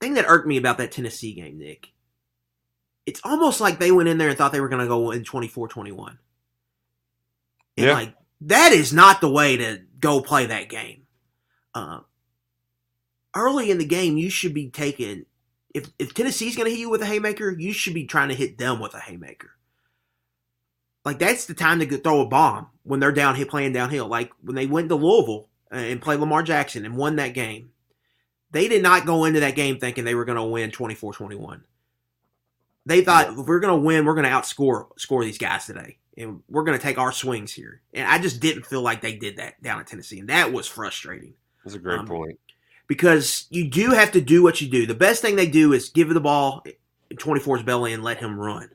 [0.00, 1.92] thing that irked me about that Tennessee game, Nick,
[3.08, 5.24] it's almost like they went in there and thought they were going to go in
[5.24, 6.08] 24-21.
[6.08, 6.18] And
[7.78, 7.92] yeah.
[7.94, 11.04] like that is not the way to go play that game.
[11.74, 12.00] Uh,
[13.34, 15.24] early in the game, you should be taking
[15.74, 18.34] if if Tennessee's going to hit you with a haymaker, you should be trying to
[18.34, 19.52] hit them with a haymaker.
[21.06, 24.06] Like that's the time to throw a bomb when they're down playing downhill.
[24.06, 27.70] Like when they went to Louisville and played Lamar Jackson and won that game,
[28.50, 31.62] they did not go into that game thinking they were going to win 24-21
[32.88, 35.98] They thought if we're going to win, we're going to outscore score these guys today,
[36.16, 37.82] and we're going to take our swings here.
[37.92, 40.66] And I just didn't feel like they did that down at Tennessee, and that was
[40.66, 41.34] frustrating.
[41.64, 42.40] That's a great Um, point.
[42.86, 44.86] because you do have to do what you do.
[44.86, 46.64] The best thing they do is give the ball
[47.10, 48.70] in 24's belly and let him run.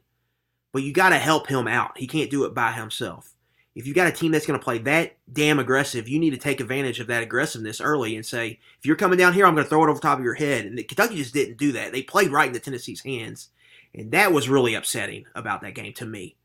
[0.72, 1.98] But you got to help him out.
[1.98, 3.32] He can't do it by himself.
[3.74, 6.38] If you got a team that's going to play that damn aggressive, you need to
[6.38, 9.66] take advantage of that aggressiveness early and say, if you're coming down here, I'm going
[9.66, 10.66] to throw it over top of your head.
[10.66, 11.92] And Kentucky just didn't do that.
[11.92, 13.50] They played right into Tennessee's hands.
[13.96, 16.36] And that was really upsetting about that game to me.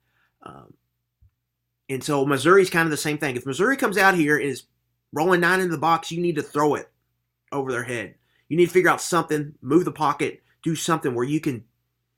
[0.43, 0.75] Um,
[1.89, 3.37] and so Missouri's kind of the same thing.
[3.37, 4.65] If Missouri comes out here and is
[5.13, 6.91] rolling nine into the box, you need to throw it
[7.51, 8.15] over their head.
[8.49, 11.65] You need to figure out something, move the pocket, do something where you can,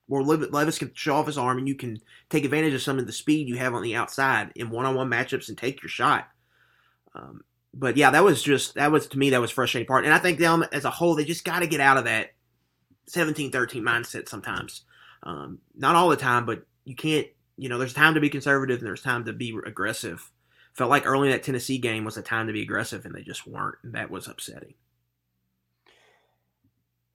[0.06, 3.06] where Levis can show off his arm and you can take advantage of some of
[3.06, 6.28] the speed you have on the outside in one-on-one matchups and take your shot.
[7.14, 10.12] Um, but yeah, that was just that was to me that was frustrating part, and
[10.12, 12.32] I think them as a whole they just got to get out of that
[13.08, 14.82] 17-13 mindset sometimes.
[15.22, 17.26] Um, not all the time, but you can't.
[17.56, 20.30] You know, there's time to be conservative and there's time to be aggressive.
[20.72, 23.22] Felt like early in that Tennessee game was a time to be aggressive, and they
[23.22, 24.74] just weren't, and that was upsetting.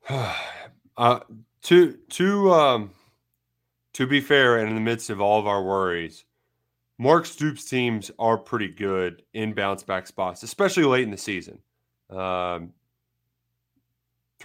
[0.97, 1.19] uh,
[1.63, 2.91] to to um,
[3.93, 6.25] to be fair, and in the midst of all of our worries,
[6.97, 11.59] Mark Stoops teams are pretty good in bounce back spots, especially late in the season.
[12.09, 12.73] Um,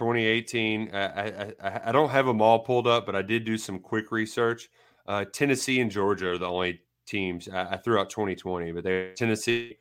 [0.01, 3.77] 2018, I, I, I, don't have them all pulled up, but I did do some
[3.77, 4.67] quick research.
[5.05, 9.11] Uh, Tennessee and Georgia are the only teams I, I threw out 2020, but they
[9.15, 9.77] Tennessee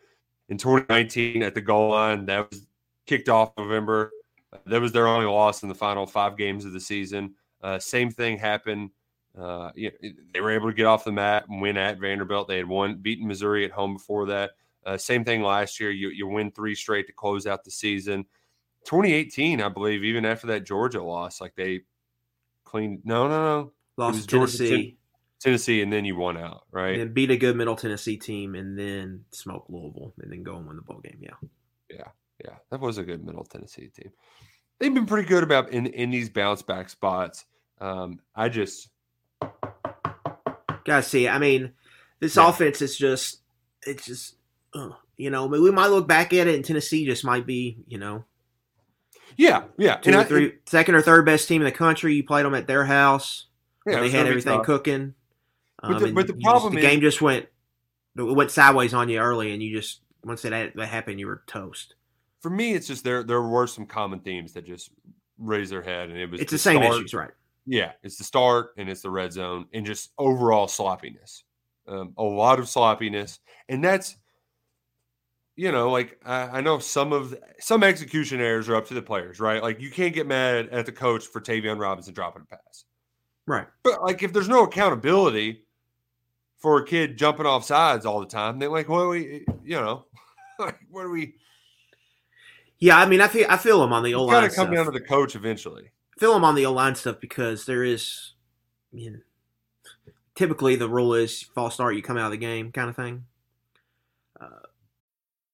[0.50, 2.66] in 2019 at the goal line that was
[3.06, 4.10] kicked off November.
[4.66, 7.34] That was their only loss in the final five games of the season.
[7.62, 8.90] Uh, same thing happened.
[9.38, 12.46] Uh, you know, they were able to get off the mat and win at Vanderbilt.
[12.46, 14.50] They had won, beaten Missouri at home before that.
[14.84, 15.90] Uh, same thing last year.
[15.90, 18.26] You, you win three straight to close out the season.
[18.84, 21.80] 2018, I believe, even after that Georgia loss, like they
[22.64, 23.00] cleaned.
[23.04, 23.72] No, no, no.
[23.96, 24.96] Lost to Georgia, Tennessee,
[25.40, 26.98] Tennessee, and then you won out, right?
[27.00, 30.66] and beat a good Middle Tennessee team, and then smoke Louisville, and then go and
[30.66, 31.18] win the bowl game.
[31.20, 32.04] Yeah,
[32.42, 34.10] Yeah, that was a good Middle Tennessee team.
[34.78, 37.44] They've been pretty good about in in these bounce back spots.
[37.80, 38.88] Um, I just
[40.84, 41.28] gotta see.
[41.28, 41.72] I mean,
[42.20, 42.48] this Yeah.
[42.48, 43.42] offense is just
[43.82, 44.36] it's just
[44.74, 45.46] uh, you know.
[45.46, 48.24] I mean, we might look back at it, and Tennessee just might be you know
[49.40, 52.14] yeah, yeah, two and or I- three, second or third best team in the country.
[52.14, 53.46] You played them at their house.
[53.86, 55.14] yeah, they had everything cooking.
[55.82, 57.46] But the- but the problem the is- game just went
[58.16, 61.42] it went sideways on you early, and you just once that that happened, you were
[61.46, 61.94] toast.
[62.42, 64.90] For me, it's just there there were some common themes that just
[65.38, 67.30] raised their head, and it was It's the same start- issues, right?
[67.66, 71.44] Yeah, it's the start and it's the red zone and just overall sloppiness.
[71.86, 74.16] Um, a lot of sloppiness, and that's
[75.60, 79.02] you know, like I, I know some of some execution errors are up to the
[79.02, 79.62] players, right?
[79.62, 82.84] Like you can't get mad at the coach for Tayvion Robinson dropping a pass,
[83.46, 83.66] Right.
[83.82, 85.64] but like if there's no accountability
[86.56, 90.06] for a kid jumping off sides all the time, then like what we, you know,
[90.58, 91.34] like what do we?
[92.78, 94.52] Yeah, I mean, I feel I feel them on the O Got to line come
[94.68, 94.74] stuff.
[94.74, 95.90] down to the coach eventually.
[96.18, 98.32] feel them on the O line stuff because there is,
[98.92, 99.18] you know,
[100.34, 103.26] typically the rule is false start, you come out of the game, kind of thing.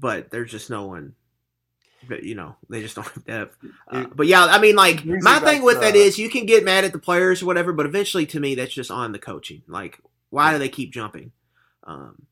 [0.00, 1.14] But there's just no one.
[2.08, 3.58] But you know, they just don't have depth.
[3.86, 6.64] Uh, but yeah, I mean, like my thing with that uh, is you can get
[6.64, 9.62] mad at the players or whatever, but eventually, to me, that's just on the coaching.
[9.68, 11.32] Like, why do they keep jumping?
[11.84, 12.22] Um,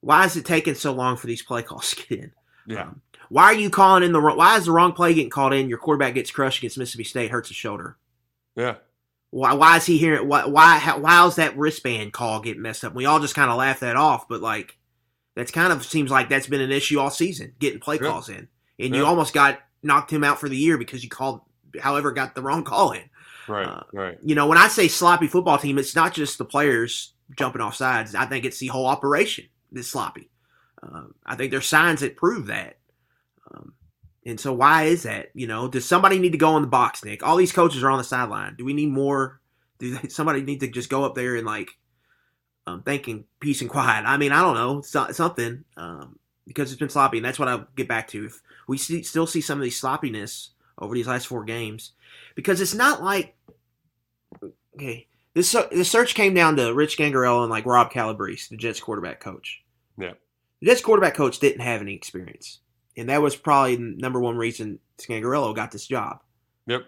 [0.00, 2.32] why is it taking so long for these play calls to get in?
[2.66, 2.82] Yeah.
[2.82, 4.38] Um, why are you calling in the wrong?
[4.38, 5.68] Why is the wrong play getting called in?
[5.68, 7.96] Your quarterback gets crushed against Mississippi State, hurts his shoulder.
[8.54, 8.76] Yeah.
[9.30, 9.52] Why?
[9.52, 10.28] Why is he hearing?
[10.28, 10.46] Why?
[10.46, 10.78] Why?
[10.78, 12.94] How, why's that wristband call getting messed up?
[12.94, 14.77] We all just kind of laugh that off, but like,
[15.38, 18.08] that's kind of seems like that's been an issue all season, getting play Yeah.
[18.08, 18.48] calls in,
[18.78, 21.42] and you almost got knocked him out for the year because you called,
[21.80, 23.08] however, got the wrong call in.
[23.46, 24.18] Right, Uh, right.
[24.22, 27.76] You know, when I say sloppy football team, it's not just the players jumping off
[27.76, 28.14] sides.
[28.14, 30.28] I think it's the whole operation that's sloppy.
[30.82, 32.78] Um, I think there's signs that prove that.
[33.52, 33.74] Um,
[34.26, 35.30] and so, why is that?
[35.34, 37.22] You know, does somebody need to go in the box, Nick?
[37.26, 38.54] All these coaches are on the sideline.
[38.56, 39.40] Do we need more?
[39.78, 41.70] Do they, somebody need to just go up there and like
[42.68, 44.04] um, thinking peace and quiet?
[44.06, 47.48] I mean, I don't know, so, something um, because it's been sloppy, and that's what
[47.48, 48.26] I'll get back to.
[48.26, 51.92] If we see, still see some of these sloppiness over these last four games,
[52.34, 53.34] because it's not like
[54.74, 58.80] okay, this the search came down to Rich Scangarello and like Rob Calabrese, the Jets
[58.80, 59.62] quarterback coach.
[59.98, 60.12] Yeah.
[60.60, 62.60] The Jets quarterback coach didn't have any experience,
[62.96, 66.20] and that was probably the number one reason Scangarello got this job.
[66.66, 66.82] Yep.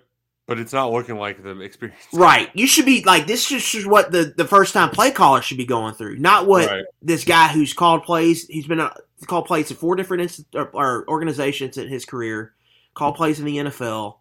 [0.51, 2.01] But it's not looking like the experience.
[2.13, 2.51] Right.
[2.55, 3.51] You should be like this.
[3.53, 6.69] Is just what the the first time play caller should be going through, not what
[6.69, 6.85] Right.
[7.01, 8.49] this guy who's called plays.
[8.49, 8.93] He's been uh,
[9.27, 12.53] called plays at four different inst- or, or organizations in his career.
[12.95, 14.17] Called plays in the NFL.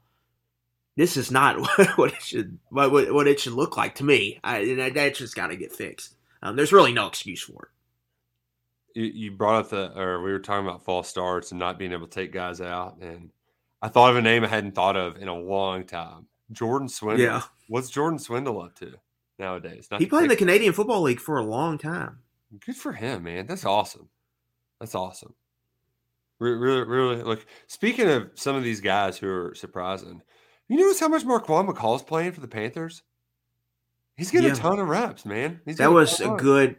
[0.96, 1.58] This is not
[1.98, 4.40] what it should what, what it should look like to me.
[4.44, 6.14] I, and that, just got to get fixed.
[6.44, 7.72] Um, there's really no excuse for
[8.96, 9.00] it.
[9.00, 11.92] you, you brought up the, or we were talking about false starts and not being
[11.92, 12.98] able to take guys out.
[13.02, 13.32] And
[13.82, 17.26] I thought of a name I hadn't thought of in a long time Jordan Swindle.
[17.26, 17.42] Yeah.
[17.68, 18.94] What's Jordan Swindle up to
[19.38, 19.88] nowadays?
[19.92, 22.20] Not He played in the Canadian Football League for a long time.
[22.66, 23.46] Good for him, man.
[23.46, 24.10] That's awesome.
[24.80, 25.34] That's awesome.
[26.40, 27.22] Re- Really, really.
[27.24, 30.22] Look, speaking of some of these guys who are surprising,
[30.68, 33.04] you notice how much Marquan McCall's playing for the Panthers?
[34.16, 34.54] He's getting Yeah.
[34.56, 35.62] a ton of reps, man.
[35.66, 36.78] He's That was a good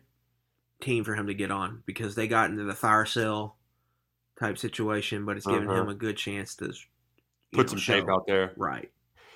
[0.80, 3.56] team for him to get on because they got into the fire sale
[4.40, 5.82] type situation, but it's giving Uh-huh.
[5.82, 6.72] him a good chance to
[7.52, 8.52] Put know, some shape out there.
[8.56, 8.90] Right.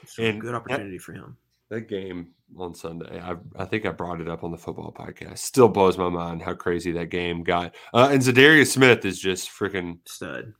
[0.06, 1.36] So And good that- opportunity for him.
[1.70, 5.38] That game on Sunday, I, I think I brought it up on the football podcast.
[5.38, 7.74] Still blows my mind how crazy that game got.
[7.92, 9.98] Uh, and Za'Darius Smith is just freaking.
[10.06, 10.52] Stud.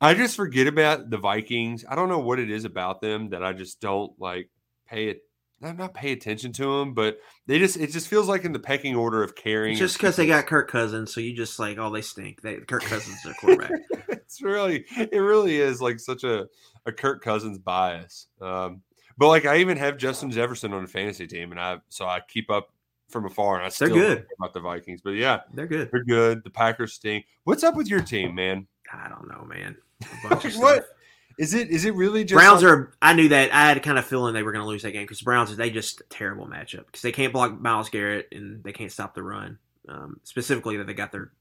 [0.00, 1.84] I just forget about the Vikings.
[1.88, 4.50] I don't know what it is about them that I just don't like
[4.88, 5.22] pay it.
[5.62, 8.58] I'm not pay attention to them, but they just it just feels like in the
[8.58, 9.72] pecking order of carrying.
[9.72, 12.40] It's just because they got Kirk Cousins, so you just like, oh, they stink.
[12.42, 13.80] They, Kirk Cousins is their quarterback.
[14.08, 16.46] it's really it really is like such a
[16.86, 18.26] a Kirk Cousins bias.
[18.40, 18.82] Um,
[19.18, 22.20] but like I even have Justin Jefferson on a fantasy team, and I so I
[22.26, 22.70] keep up
[23.08, 24.18] from afar, and I still good.
[24.18, 25.00] think about the Vikings.
[25.02, 25.90] But yeah, They're good.
[25.92, 26.42] they're good.
[26.44, 27.26] The Packers stink.
[27.44, 28.66] What's up with your team, man?
[28.92, 29.76] I don't know, man.
[30.02, 30.86] A bunch of What?
[31.32, 31.44] Stuff.
[31.44, 32.92] Is it is it really just Browns like- are.
[33.02, 33.52] I knew that.
[33.54, 35.54] I had a kind of feeling they were going to lose that game because Browns
[35.56, 39.14] they just a terrible matchup because they can't block Myles Garrett and they can't stop
[39.14, 39.58] the run.
[39.88, 41.32] Um, specifically, that they got their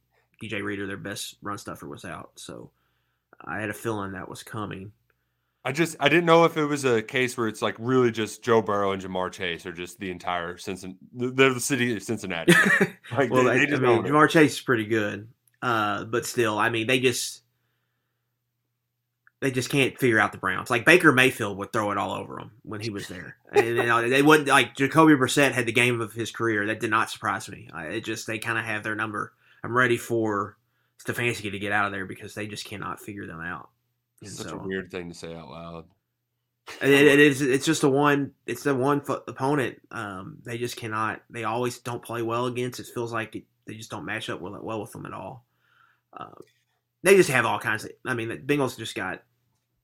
[0.41, 2.31] DJ Reader, their best run stuffer, was out.
[2.35, 2.71] So
[3.43, 4.91] I had a feeling that was coming.
[5.63, 8.41] I just I didn't know if it was a case where it's like really just
[8.43, 10.97] Joe Burrow and Ja'Marr Chase or just the entire Cincinnati.
[11.13, 12.53] They're the city of Cincinnati.
[13.11, 14.03] Like well, they, they, they I just mean.
[14.03, 15.27] Ja'Marr Chase is pretty good,
[15.61, 17.40] uh, but still, I mean, they just
[19.41, 20.69] they just can't figure out the Browns.
[20.69, 23.83] Like Baker Mayfield would throw it all over them when he was there, and you
[23.83, 26.67] know, they wouldn't like Jacoby Brissett had the game of his career.
[26.67, 27.67] That did not surprise me.
[27.73, 29.33] I, it just they kind of have their number.
[29.63, 30.57] I'm ready for
[31.03, 33.69] Stefanski to get out of there because they just cannot figure them out.
[34.21, 35.85] It's such so- a weird thing to say out loud.
[36.81, 37.41] it, it is.
[37.41, 38.33] It's just a one.
[38.45, 39.81] It's the one fo- opponent.
[39.89, 41.21] Um, they just cannot.
[41.31, 42.79] They always don't play well against.
[42.79, 45.45] It feels like it, they just don't match up well, well with them at all.
[46.13, 46.27] Uh,
[47.03, 47.91] they just have all kinds of.
[48.05, 49.23] I mean, the Bengals just got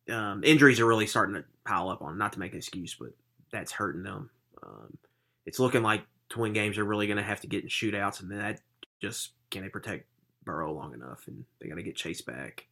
[0.09, 2.17] um, injuries are really starting to pile up on.
[2.17, 3.09] Not to make an excuse, but
[3.51, 4.29] that's hurting them.
[4.63, 4.97] Um,
[5.45, 8.31] it's looking like twin games are really going to have to get in shootouts, and
[8.31, 8.61] that
[9.01, 10.07] just can they protect
[10.43, 12.67] Burrow long enough, and they got to get Chase back.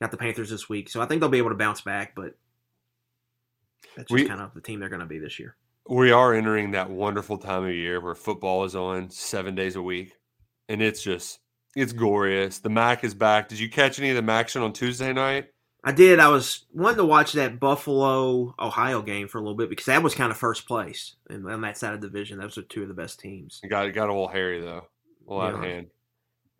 [0.00, 2.34] Got the Panthers this week, so I think they'll be able to bounce back, but
[3.96, 5.56] that's just We- kind of the team they're going to be this year.
[5.88, 9.82] We are entering that wonderful time of year where football is on seven days a
[9.82, 10.12] week,
[10.68, 11.40] and it's just
[11.74, 12.58] it's glorious.
[12.58, 13.48] The MAC is back.
[13.48, 15.48] Did you catch any of the action on Tuesday night?
[15.82, 16.20] I did.
[16.20, 20.02] I was wanting to watch that Buffalo Ohio game for a little bit because that
[20.02, 22.38] was kind of first place and on that side of the division.
[22.38, 23.60] Those are two of the best teams.
[23.68, 24.86] Got got a little hairy though,
[25.28, 25.86] a lot of hand.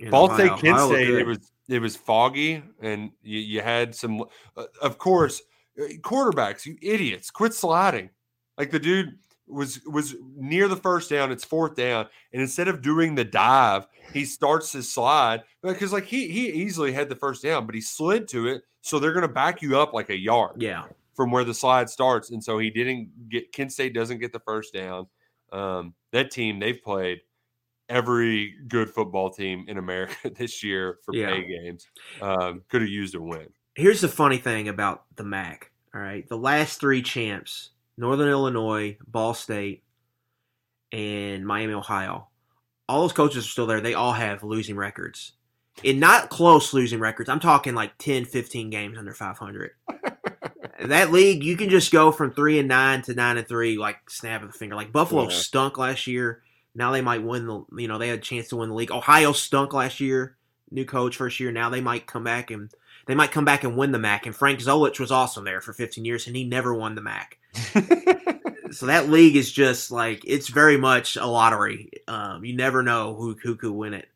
[0.01, 3.95] And Ball State, Kent Ohio State, it was it was foggy, and you, you had
[3.95, 4.25] some.
[4.57, 5.43] Uh, of course,
[5.79, 8.11] uh, quarterbacks, you idiots, quit sliding.
[8.57, 11.31] Like the dude was was near the first down.
[11.31, 16.07] It's fourth down, and instead of doing the dive, he starts his slide because like
[16.07, 19.27] he he easily had the first down, but he slid to it, so they're going
[19.27, 20.85] to back you up like a yard yeah.
[21.15, 23.53] from where the slide starts, and so he didn't get.
[23.53, 25.07] Kent State doesn't get the first down.
[25.53, 27.21] Um, that team they've played
[27.89, 31.31] every good football team in America this year for Yeah.
[31.31, 31.87] pay games.
[32.23, 33.49] Um, could have used a win.
[33.75, 35.71] Here's the funny thing about the MAC.
[35.95, 39.83] All right, the last three champs: Northern Illinois, Ball State,
[40.93, 42.29] and Miami, Ohio.
[42.89, 43.81] All those coaches are still there.
[43.81, 45.33] They all have losing records.
[45.85, 47.29] And not close losing records.
[47.31, 49.71] I'm talking like 10, 15 games under 500.
[50.85, 54.11] that league, you can just go from three and nine to nine and three, like
[54.11, 54.75] snap of the finger.
[54.77, 55.31] Like Buffalo Yeah.
[55.31, 56.43] stunk last year.
[56.75, 57.65] Now they might win the.
[57.77, 58.93] You know, they had a chance to win the league.
[58.93, 60.37] Ohio stunk last year.
[60.71, 61.51] New coach first year.
[61.51, 62.71] Now they might come back and
[63.07, 64.27] they might come back and win the MAC.
[64.27, 67.39] And Frank Solich was awesome there for 15 years, and he never won the MAC.
[68.71, 71.91] so that league is just like it's very much a lottery.
[72.07, 74.09] Um, you never know who who could win it.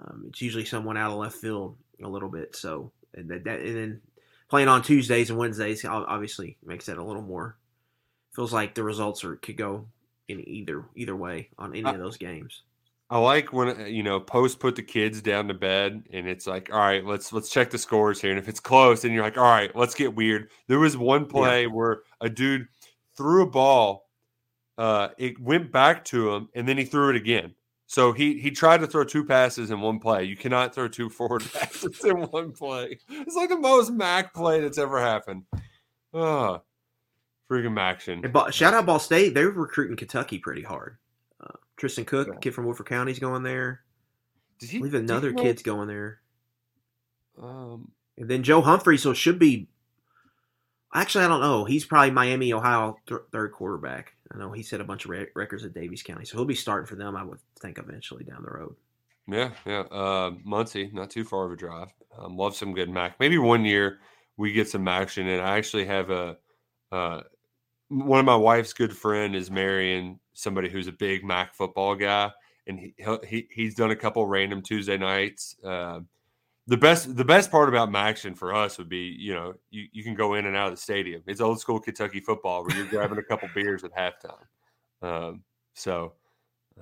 [0.00, 2.54] Um, it's usually someone out of left field a little bit.
[2.56, 4.00] So and that, that and then
[4.48, 7.56] playing on Tuesdays and Wednesdays obviously makes that a little more.
[8.34, 9.86] Feels like the results are could go
[10.28, 12.62] in either either way on any of those games.
[13.10, 16.46] I like when uh, you know post put the kids down to bed and it's
[16.46, 18.30] like, all right, let's let's check the scores here.
[18.30, 20.50] And if it's close, then you're like, all right, let's get weird.
[20.66, 22.68] There was one play where a dude
[23.16, 24.08] threw a ball,
[24.76, 27.54] uh, it went back to him, and then he threw it again.
[27.90, 30.24] So he he tried to throw two passes in one play.
[30.24, 32.98] You cannot throw two forward passes in one play.
[33.08, 35.44] It's like the most MAC play that's ever happened.
[36.12, 36.62] Oh,
[37.50, 38.20] freaking action.
[38.30, 39.32] Ball, shout out Ball State.
[39.32, 40.98] They're recruiting Kentucky pretty hard.
[41.42, 42.38] Uh, Tristan Cook, Yeah.
[42.40, 43.80] kid from Woodford County's going there.
[44.58, 46.20] Did I he believe did another he kid's going there.
[47.42, 49.68] Um, And then Joe Humphrey, so it should be.
[50.94, 51.64] Actually, I don't know.
[51.64, 54.14] He's probably Miami, Ohio th- third quarterback.
[54.32, 56.54] I know he set a bunch of re- records at Daviess County, so he'll be
[56.54, 57.16] starting for them.
[57.16, 58.74] I would think eventually down the road.
[59.26, 59.80] Yeah, yeah.
[59.90, 61.88] Uh, Muncie, not too far of a drive.
[62.18, 63.18] Um, love some good MAC.
[63.20, 64.00] Maybe one year
[64.36, 65.28] we get some action.
[65.28, 66.36] And I actually have a
[66.90, 67.22] uh,
[67.88, 72.30] one of my wife's good friend is marrying somebody who's a big MAC football guy,
[72.66, 75.56] and he he'll- he's done a couple random Tuesday nights.
[75.64, 76.00] Uh,
[76.68, 80.04] the best the best part about MACtion for us would be you know you, you
[80.04, 81.22] can go in and out of the stadium.
[81.26, 84.46] It's old school Kentucky football where you're grabbing a couple beers at halftime.
[85.02, 85.42] Um,
[85.74, 86.14] so.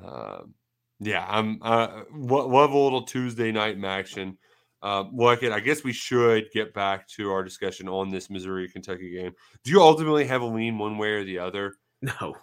[0.02, 0.52] Um,
[1.00, 4.38] yeah, I'm uh, lo- love a little Tuesday night action.
[4.82, 8.68] Um, like it, I guess we should get back to our discussion on this Missouri
[8.68, 9.32] Kentucky game.
[9.64, 11.74] Do you ultimately have a lean one way or the other?
[12.02, 12.36] No,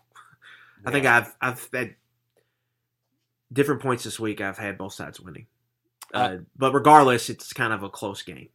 [0.83, 1.95] I think I've I've had
[3.53, 4.41] different points this week.
[4.41, 5.45] I've had both sides winning,
[6.13, 8.49] uh, Uh, but regardless, it's kind of a close game.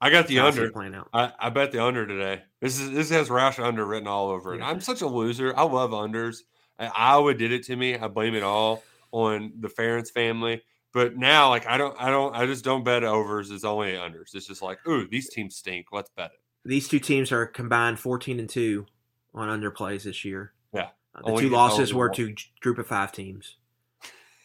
[0.00, 0.70] I got the under.
[0.70, 1.08] playing out.
[1.14, 2.42] I, I bet the under today.
[2.60, 4.58] This is this has Roush under written all over it.
[4.58, 4.68] Yeah.
[4.68, 5.56] I'm such a loser.
[5.56, 6.38] I love unders.
[6.78, 7.96] I, Iowa did it to me.
[7.96, 8.82] I blame it all
[9.12, 10.62] on the Ferentz family.
[10.92, 13.50] But now, like I don't, I don't, I just don't bet overs.
[13.50, 14.34] It's only unders.
[14.34, 15.86] It's just like, ooh, these teams stink.
[15.90, 16.68] Let's bet it.
[16.68, 18.86] These two teams are combined fourteen and two
[19.34, 20.52] on underplays this year.
[20.72, 20.88] Yeah.
[21.14, 23.56] Uh, the Only two losses were to group of five teams,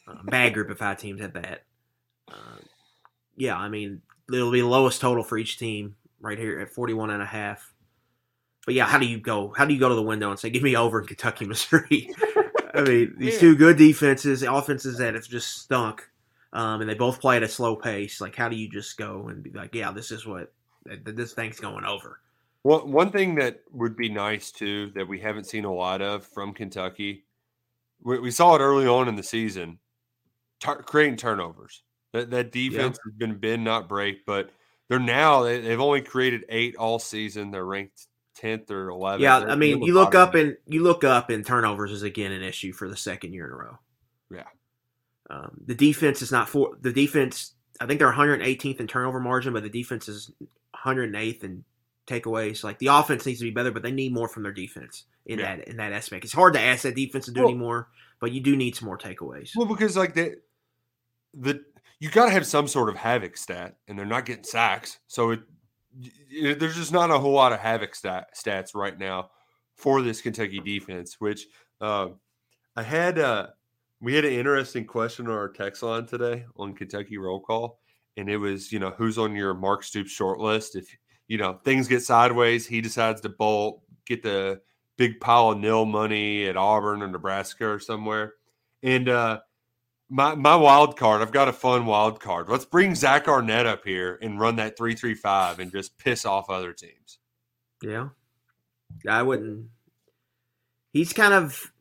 [0.08, 1.66] uh, bad group of five teams at that.
[2.30, 2.58] Uh,
[3.36, 4.02] yeah, I mean
[4.32, 7.74] it'll be the lowest total for each team right here at 41 and a half.
[8.66, 9.54] But yeah, how do you go?
[9.58, 12.14] How do you go to the window and say, "Give me over in Kentucky, Missouri"?
[12.74, 13.40] I mean, these Yeah.
[13.40, 16.08] two good defenses, offenses that have just stunk,
[16.54, 18.22] um, and they both play at a slow pace.
[18.22, 20.54] Like, how do you just go and be like, "Yeah, this is what
[20.88, 22.20] th- th- this thing's going over"?
[22.64, 26.26] One one thing that would be nice too that we haven't seen a lot of
[26.28, 27.24] from Kentucky,
[28.04, 29.80] we, we saw it early on in the season,
[30.60, 31.82] tur creating turnovers.
[32.14, 34.50] That that defense has been bend not break, but
[34.88, 37.52] they're now they, they've only created eight all season.
[37.52, 39.22] They're ranked tenth or eleventh.
[39.22, 42.32] Yeah, They're I mean, you look up and you look up, and turnovers is again
[42.32, 43.80] an issue for the second year in a row.
[44.32, 44.44] Yeah.
[45.30, 47.54] Um, the defense is not for the defense.
[47.80, 50.32] I think they're 118th in turnover margin, but the defense is
[50.84, 51.64] 108th in
[52.08, 52.64] takeaways.
[52.64, 55.40] Like the offense needs to be better, but they need more from their defense in
[55.40, 55.58] Yeah.
[55.58, 56.24] that in that aspect.
[56.26, 57.90] It's hard to ask that defense to do Well- anymore,
[58.20, 59.52] but you do need some more takeaways.
[59.56, 60.38] Well, because like the
[61.36, 61.64] the
[62.00, 65.32] you got to have some sort of havoc stat, and they're not getting sacks, so
[65.32, 65.42] it,
[65.94, 69.30] y- there's just not a whole lot of havoc stat, stats right now
[69.76, 71.18] for this Kentucky defense.
[71.20, 71.48] Which
[71.82, 72.10] uh,
[72.76, 73.48] I had uh,
[74.02, 77.80] we had an interesting question on our text line today on Kentucky roll call,
[78.16, 80.88] and it was you know who's on your Mark Stoops short list if
[81.28, 84.62] you know things get sideways, he decides to bolt, get the
[84.98, 88.36] big pile of NIL money at Auburn or Nebraska or somewhere,
[88.84, 89.40] and uh
[90.10, 91.22] my my wild card.
[91.22, 92.50] I've got a fun wild card.
[92.50, 96.26] Let's bring Zach Arnett up here and run that three three five and just piss
[96.26, 97.20] off other teams.
[97.82, 98.10] Yeah.
[99.08, 99.68] I wouldn't.
[100.94, 101.72] He's kind of.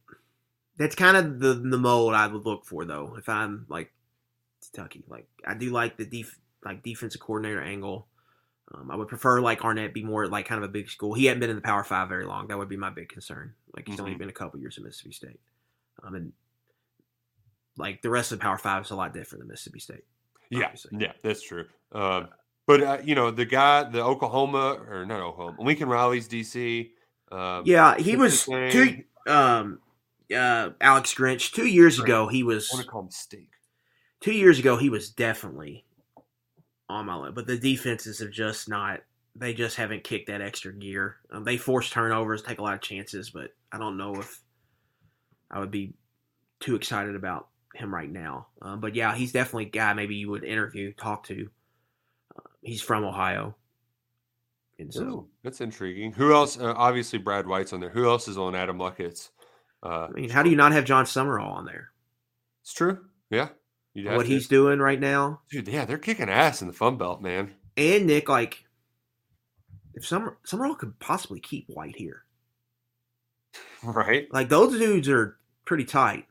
[0.76, 3.16] That's kind of the the mold I would look for though.
[3.18, 3.93] If I'm like
[4.62, 8.07] Kentucky, like I do like the def like defensive coordinator angle.
[8.72, 11.14] Um, I would prefer like Arnett be more like kind of a big school.
[11.14, 12.47] He hadn't been in the Power Five very long.
[12.49, 13.55] That would be my big concern.
[13.74, 14.18] Like he's only Mhm.
[14.18, 15.41] been a couple years at Mississippi State.
[16.03, 16.33] Um, and
[17.79, 20.05] like the rest of the Power Five is a lot different than Mississippi State.
[20.51, 20.99] Yeah, Obviously.
[21.01, 21.64] yeah, that's true.
[21.93, 22.29] Um,
[22.66, 26.91] but uh, you know the guy, the Oklahoma or not Oklahoma, Lincoln Riley's DC.
[27.31, 29.05] Um, Yeah, he was two.
[29.26, 29.81] Um,
[30.35, 32.29] uh, Alex Grinch two years ago.
[32.29, 33.51] He was I want to call him Steak.
[34.20, 35.85] two years ago he was definitely
[36.89, 39.01] on my list, but the defenses have just not
[39.37, 41.16] they just haven't kicked that extra gear.
[41.31, 44.41] Um, they force turnovers, take a lot of chances, but I don't know if
[45.51, 45.95] I would be
[46.61, 48.49] too excited about him right now.
[48.62, 51.49] Um, but yeah, he's definitely a guy maybe you would interview, talk to.
[52.37, 53.55] Uh, he's from Ohio,
[54.79, 56.12] and so Ooh, that's intriguing.
[56.12, 56.59] Who else?
[56.59, 57.91] Uh, obviously, Brad White's on there.
[57.91, 59.31] Who else is on Adam Luckett's?
[59.83, 61.91] Uh, I mean, how do you not have Jon Sumrall on there?
[62.62, 63.05] it's true.
[63.31, 63.49] Yeah.
[63.95, 64.29] What to.
[64.29, 67.55] he's doing right now, Dude, yeah, they're kicking ass in the Fun Belt, man.
[67.77, 68.64] and Nick, like,
[69.95, 72.23] if Summer Sumrall could possibly keep White here,
[73.83, 74.33] Right?
[74.33, 76.27] like those dudes are pretty tight.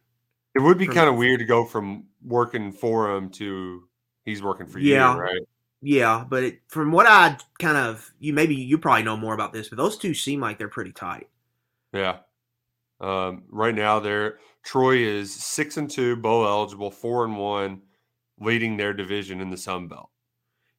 [0.57, 3.83] It would be kind of weird to go from working for him to
[4.25, 5.13] he's working for Yeah.
[5.13, 5.41] you, right?
[5.81, 9.53] Yeah, but it, from what I kind of you maybe you probably know more about
[9.53, 11.29] this, but those two seem like they're pretty tight.
[11.93, 12.17] Yeah.
[12.99, 17.83] Um, right now, they're Troy is six and two, bowl eligible, four and one,
[18.39, 20.09] leading their division in the Sun Belt.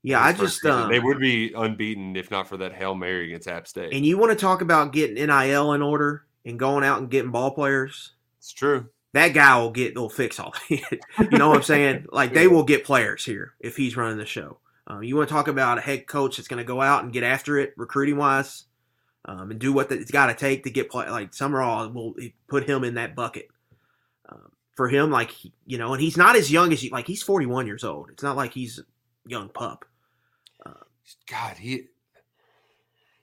[0.02, 3.46] Yeah, I just um, they would be unbeaten if not for that hail mary against
[3.48, 3.92] App State.
[3.92, 7.30] and you want to talk about getting NIL in order and going out and getting
[7.30, 8.14] ball players.
[8.38, 8.88] it's true.
[9.14, 11.00] That guy will get will fix all that.
[11.18, 12.06] you know what I'm saying?
[12.12, 14.58] Like they will get players here if he's running the show.
[14.86, 17.12] Um, you want to talk about a head coach that's going to go out and
[17.12, 18.64] get after it recruiting wise,
[19.26, 21.08] um, and do what it's got to take to get play.
[21.08, 22.14] Like Sumrall will
[22.48, 23.48] put him in that bucket.
[24.28, 25.32] Um, for him, like
[25.66, 26.90] you know, and he's not as young as you.
[26.90, 28.10] Like he's 41 years old.
[28.10, 28.82] It's not like he's a
[29.26, 29.84] young pup.
[31.30, 31.84] God, he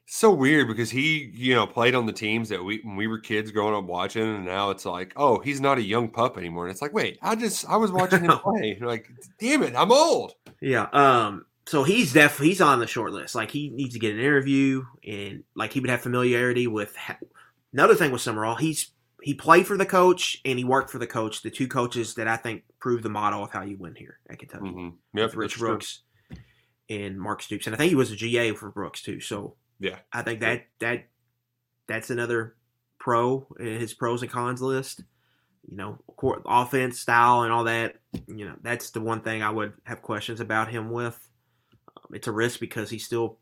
[0.05, 3.19] so weird because he, you know, played on the teams that we when we were
[3.19, 6.65] kids growing up watching, and now it's like, oh, he's not a young pup anymore.
[6.65, 8.77] And it's like, wait, I just I was watching him play.
[8.79, 10.33] Like, damn it, I'm old.
[10.61, 10.87] Yeah.
[10.93, 11.45] Um.
[11.67, 13.33] So he's definitely he's on the short list.
[13.33, 16.95] Like he needs to get an interview, and like he would have familiarity with.
[16.95, 17.17] Ha-
[17.73, 18.91] Another thing with Sumrall, he's
[19.21, 21.41] he played for the coach and he worked for the coach.
[21.41, 24.39] The two coaches that I think prove the model of how you win here at
[24.39, 24.69] Kentucky.
[24.69, 25.67] hmm Yep, with Rich that's true.
[25.69, 26.01] Brooks
[26.89, 29.19] and Mark Stoops, and I think he was a GA for Brooks too.
[29.19, 31.05] So Yeah, I think that that
[31.87, 32.55] that's another
[32.99, 35.03] pro in his pros and cons list.
[35.69, 37.95] You know, court, offense style and all that.
[38.27, 41.27] You know, that's the one thing I would have questions about him with.
[41.97, 43.39] Um, it's a risk because he's still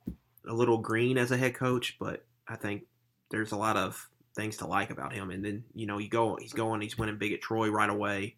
[0.48, 2.84] a little green as a head coach, but I think
[3.30, 5.32] there's a lot of things to like about him.
[5.32, 8.38] And then you know, you go, he's going, he's winning big at Troy right away.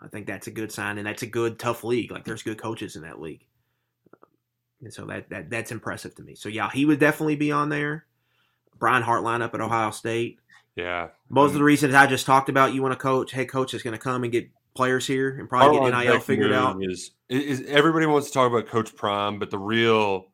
[0.00, 2.10] I think that's a good sign, and that's a good tough league.
[2.10, 3.44] Like there's good coaches in that league.
[4.84, 6.34] And so that, that that's impressive to me.
[6.34, 8.06] So yeah, he would definitely be on there.
[8.78, 10.38] Brian Hartline up at Ohio State.
[10.76, 11.08] yeah.
[11.28, 13.82] Most of the reasons I just talked about, you want a coach, head coach is
[13.82, 16.76] going to come and get players here and probably get NIL figured out.
[16.82, 20.26] Is, is everybody wants to talk about Coach Prime, but the real,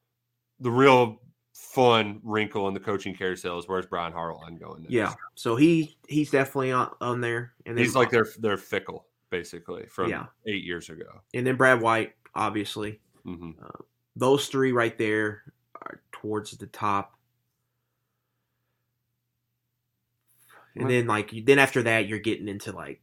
[0.59, 1.21] the real
[1.53, 4.83] fun wrinkle in the coaching carousel is where's Brian Hartline going?
[4.83, 4.93] next?
[4.93, 7.53] Yeah, so he he's definitely on, on there.
[7.67, 10.27] And then he's like they're they're fickle basically from Yeah.
[10.47, 11.21] eight years ago.
[11.35, 12.99] and then Brad White, obviously.
[13.25, 13.51] hmm
[14.21, 15.43] Those three right there
[15.75, 17.17] are towards the top.
[20.77, 23.01] And then like then after that, you're getting into like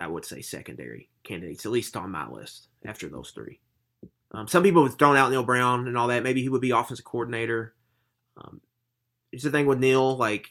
[0.00, 2.66] I would say secondary candidates, at least on my list.
[2.84, 3.60] After those three,
[4.32, 6.24] um, some people have thrown out Neal Brown and all that.
[6.24, 7.74] Maybe he would be offensive coordinator.
[8.36, 8.60] Um,
[9.32, 10.50] it's the thing with Neal, like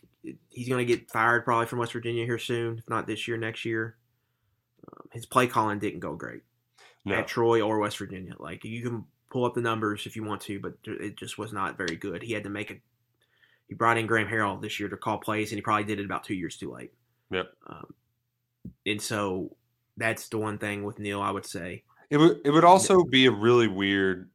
[0.49, 3.38] he's going to get fired probably from West Virginia here soon, if not this year,
[3.38, 3.97] next year.
[4.88, 6.43] Um, his play calling didn't go great
[7.03, 8.34] No, at Troy or West Virginia.
[8.39, 11.53] Like you can pull up the numbers if you want to, but it just was
[11.53, 12.21] not very good.
[12.21, 12.76] He had to make a.
[13.67, 16.05] He brought in Graham Harrell this year to call plays, and he probably did it
[16.05, 16.93] about two years too late.
[17.32, 17.47] Yep.
[17.67, 17.93] Um,
[18.86, 19.55] and so
[19.97, 21.84] that's the one thing with Neal, I would say.
[22.09, 24.30] it would it would also be a really weird.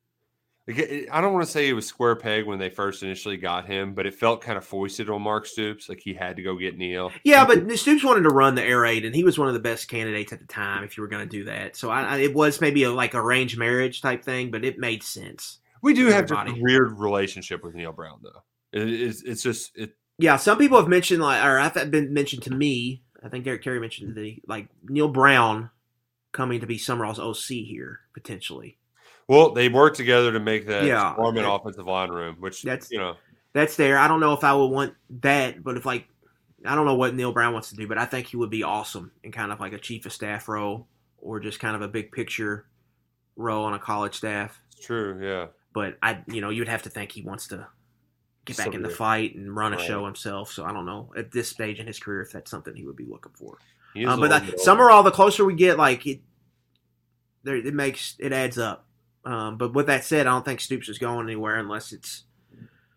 [0.70, 3.94] I don't want to say it was square peg when they first initially got him,
[3.94, 6.76] but it felt kind of foisted on Mark Stoops, like he had to go get
[6.76, 7.12] Neal.
[7.24, 9.60] Yeah, but Stoops wanted to run the air raid, and he was one of the
[9.60, 10.84] best candidates at the time.
[10.84, 13.16] If you were going to do that, so I, I, it was maybe like a,
[13.16, 15.58] like arranged marriage type thing, but it made sense.
[15.82, 18.42] We do have a weird relationship with Neal Brown, though.
[18.72, 19.96] It, it's it's just it.
[20.18, 23.02] Yeah, some people have mentioned like, or I've been mentioned to me.
[23.24, 25.70] I think Derek Carey mentioned the like Neal Brown
[26.32, 28.78] coming to be Sumrall's OC here potentially.
[29.30, 32.98] Well, they work together to make that Yeah, that- offensive line room, which That's- you
[32.98, 33.16] know
[33.52, 33.96] That's there.
[33.96, 36.08] I don't know if I would want that, but if like
[36.64, 38.64] I don't know what Neal Brown wants to do, but I think he would be
[38.64, 41.86] awesome in kind of like a chief of staff role or just kind of a
[41.88, 42.66] big picture
[43.36, 44.60] role on a college staff.
[44.76, 45.18] it's true.
[45.22, 47.66] Yeah, But I, you know, you'd have to think he wants to
[48.46, 49.86] get back in the fight and run a Right.
[49.86, 50.50] show himself.
[50.52, 52.96] So I don't know at this stage in his career if that's something he would
[52.96, 53.58] be looking for.
[54.06, 56.20] Um, but that, bit Sumrall, the closer we get, like it,
[57.44, 58.86] there it makes it adds up.
[59.24, 62.24] Um, but with that said, I don't think Stoops is going anywhere unless it's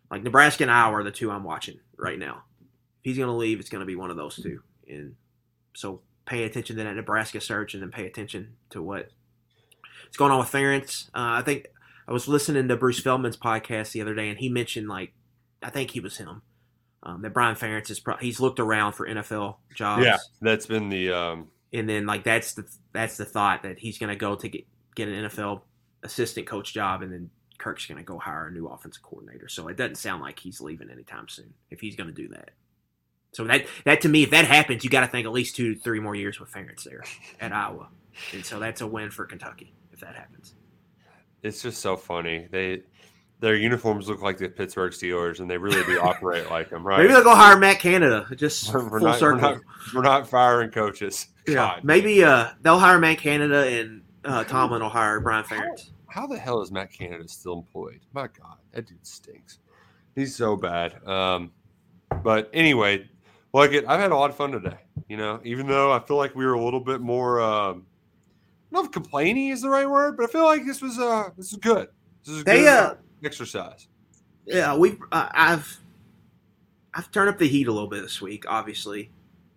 [0.09, 2.43] like Nebraska and Iowa are the two I'm watching right now.
[2.61, 2.65] If
[3.03, 4.61] he's going to leave, it's going to be one of those two.
[4.88, 5.15] And
[5.76, 9.09] so pay attention to that Nebraska search, and then pay attention to what
[10.09, 11.07] is going on with Ferentz.
[11.09, 11.67] Uh, I think
[12.07, 15.13] I was listening to Bruce Feldman's podcast the other day, and he mentioned like,
[15.61, 16.41] I think he was him,
[17.03, 20.05] um, that Brian Ferentz is pro- he's looked around for NFL jobs.
[20.05, 23.97] Yeah, that's been the um, and then like that's the that's the thought that he's
[23.97, 24.65] going to go to get
[24.95, 25.61] get an NFL
[26.04, 29.47] assistant coach job, and then Kirk's going to go hire a new offensive coordinator.
[29.47, 32.51] So it doesn't sound like he's leaving anytime soon if he's going to do that.
[33.32, 35.74] So that that to me, if that happens, you got to think at least two
[35.74, 37.04] to three more years with Ferentz there
[37.41, 37.88] at Iowa,
[38.34, 40.54] and so that's a win for Kentucky if that happens.
[41.41, 42.47] it's just so funny.
[42.51, 42.84] They
[43.39, 46.97] their uniforms look like the Pittsburgh Steelers, and they really do operate like them, right?
[47.01, 49.39] Maybe they'll go hire Matt Canada, just We're- we're full not- we're circle.
[49.41, 49.62] not-
[49.95, 51.28] We're not firing coaches.
[51.47, 51.84] yeah, God.
[51.84, 55.89] maybe uh, they'll hire Matt Canada and uh, Tomlin will hire Brian Ferentz.
[56.14, 58.01] How the hell is Matt Canada still employed?
[58.14, 59.57] My God, that dude stinks.
[60.14, 61.03] He's so bad.
[61.07, 61.51] Um,
[62.24, 63.09] but anyway,
[63.51, 64.78] like it, I've had a lot of fun today.
[65.07, 67.88] You know, even though I feel like we were a little bit more, um,
[68.72, 70.99] I don't know if complaining is the right word, but I feel like this was
[70.99, 71.88] uh this is good.
[72.24, 73.88] This is a They good uh, exercise.
[74.45, 75.80] yeah, we uh, I've
[76.93, 79.09] I've turned up the heat a little bit this week, obviously.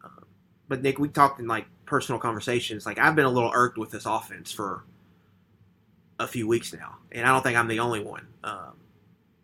[0.02, 0.24] Uh,
[0.68, 2.86] but Nick, we talked in like personal conversations.
[2.86, 4.84] Like I've been a little irked with this offense for
[6.18, 8.26] a few weeks now, and I don't think I'm the only one.
[8.44, 8.72] Um,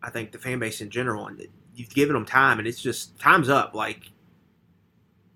[0.01, 1.45] I think the fan base in general, and
[1.75, 3.73] you've given them time, and it's just time's up.
[3.75, 4.09] Like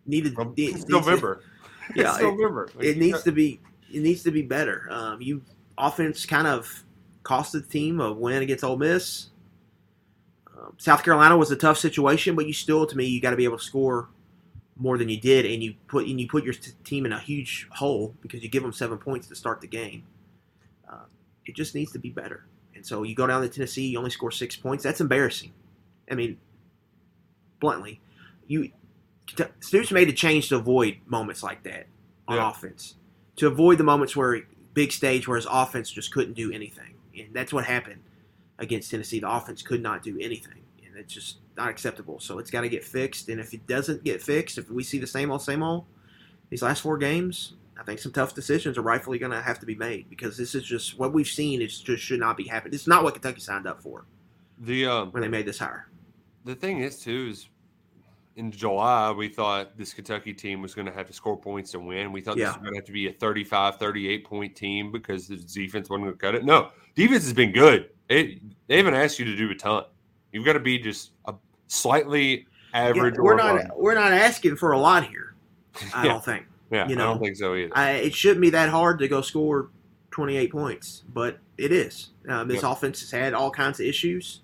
[0.06, 0.34] needed.
[0.38, 1.44] It- It's needs to- November.
[1.96, 2.70] Yeah, it's it- November.
[2.76, 3.62] Like, it needs to be
[3.94, 4.88] it needs to be better.
[4.92, 5.42] Um, you
[5.78, 6.84] offense kind of
[7.24, 9.28] costed the team a win against Ole Miss.
[10.58, 13.38] Um, South Carolina was a tough situation, but you still, to me, you got to
[13.38, 14.10] be able to score
[14.76, 17.20] more than you did, and you put and you put your t- team in a
[17.20, 20.04] huge hole because you give them seven points to start the game.
[20.92, 21.06] Uh,
[21.48, 22.46] it just needs to be better,
[22.76, 24.84] and so you go down to Tennessee, you only score six points.
[24.84, 25.54] That's embarrassing.
[26.10, 26.38] I mean,
[27.60, 28.02] bluntly,
[28.48, 28.72] you
[29.60, 31.88] Stoops made a change to avoid moments like that
[32.30, 32.50] on Yeah.
[32.50, 32.96] offense,
[33.36, 34.42] to avoid the moments where
[34.74, 38.02] big stage where his offense just couldn't do anything, and that's what happened
[38.58, 39.20] against Tennessee.
[39.20, 42.20] The offense could not do anything, and it's just not acceptable.
[42.22, 44.98] So it's got to get fixed, and if it doesn't get fixed, if we see
[44.98, 45.86] the same old same old
[46.50, 49.66] these last four games, I think some tough decisions are rightfully going to have to
[49.66, 51.62] be made because this is just what we've seen.
[51.62, 52.74] It just should not be happening.
[52.74, 54.06] It's not what Kentucky signed up for
[54.60, 55.88] the um when they made this hire.
[56.46, 57.48] the thing is too is
[58.36, 61.80] in July we thought this Kentucky team was going to have to score points to
[61.80, 62.12] win.
[62.12, 65.28] We thought this was going to have to be a 35 38 point team because
[65.28, 66.44] the defense wasn't going to cut it.
[66.46, 67.90] No, defense has been good.
[68.10, 69.84] It, they haven't asked you to do a ton.
[70.32, 71.34] You've got to be just a
[71.68, 73.16] slightly average.
[73.16, 75.36] Yeah, we're not we're not asking for a lot here.
[75.94, 76.12] I Yeah.
[76.14, 76.46] don't think.
[76.72, 77.76] Yeah, you know, I don't think so either.
[77.76, 79.70] I, it shouldn't be that hard to go score
[80.12, 82.10] 28 points, but it is.
[82.28, 82.64] Um, this Yep.
[82.64, 84.42] offense has had all kinds of issues.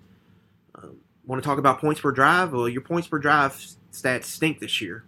[0.76, 2.52] Um, Want to talk about points per drive?
[2.52, 3.54] Well, your points per drive
[3.92, 5.04] stats stink this year.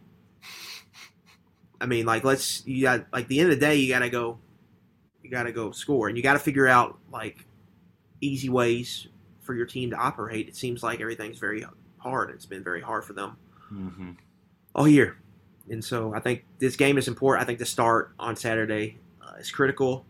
[1.81, 4.11] I mean, like let's you got like the end of the day, you got to
[4.11, 4.39] go,
[5.23, 7.47] you got to go score, and you got to figure out like
[8.21, 9.09] easy ways
[9.43, 10.49] for your team to operate.
[10.49, 11.65] It seems like everything's very
[11.99, 12.31] hard.
[12.31, 13.37] It's been very hard for them
[13.69, 14.17] hmm
[14.75, 15.17] all year.
[15.71, 17.43] And so I think this game is important.
[17.43, 20.05] I think the start on Saturday uh, is critical,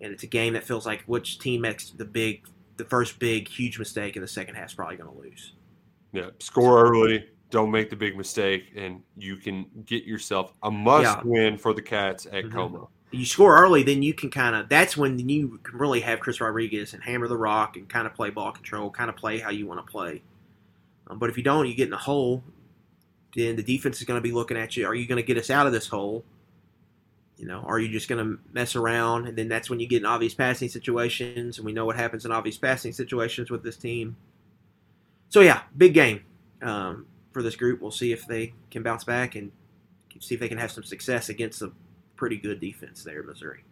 [0.00, 2.46] and it's a game that feels like which team makes the big,
[2.76, 5.54] the first big, huge mistake in the second half is probably going to lose.
[6.12, 7.26] Yeah, score early.
[7.50, 11.20] Don't make the big mistake, and you can get yourself a must Yeah.
[11.24, 12.52] win for the Cats at Mhm.
[12.52, 12.88] CoMo.
[13.10, 14.68] You score early, then you can kind of.
[14.68, 18.14] That's when you can really have Chris Rodriguez and hammer the rock and kind of
[18.14, 20.22] play ball control, kind of play how you want to play.
[21.08, 22.44] Um, but if you don't, you get in a hole.
[23.34, 24.86] Then the defense is going to be looking at you.
[24.86, 26.24] Are you going to get us out of this hole?
[27.36, 29.26] You know, are you just going to mess around?
[29.26, 32.26] And then that's when you get in obvious passing situations, and we know what happens
[32.26, 34.16] in obvious passing situations with this team.
[35.30, 36.22] So yeah, big game
[36.60, 37.80] um, for this group.
[37.80, 39.50] We'll see if they can bounce back and
[40.20, 41.72] see if they can have some success against a
[42.16, 43.64] pretty good defense there in Missouri.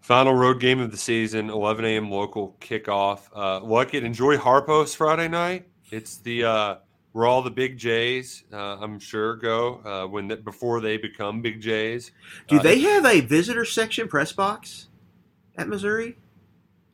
[0.00, 2.10] Final road game of the season, 11 a.m.
[2.10, 3.28] local kickoff.
[3.34, 5.66] Uh, Luckett, enjoy Harpos Friday night.
[5.90, 6.76] It's the uh,
[7.16, 11.40] where all the big Jays, uh, I'm sure, go uh, when the, before they become
[11.40, 12.10] big Jays.
[12.46, 14.88] Do Uh, they have a visitor section press box
[15.56, 16.18] at Missouri?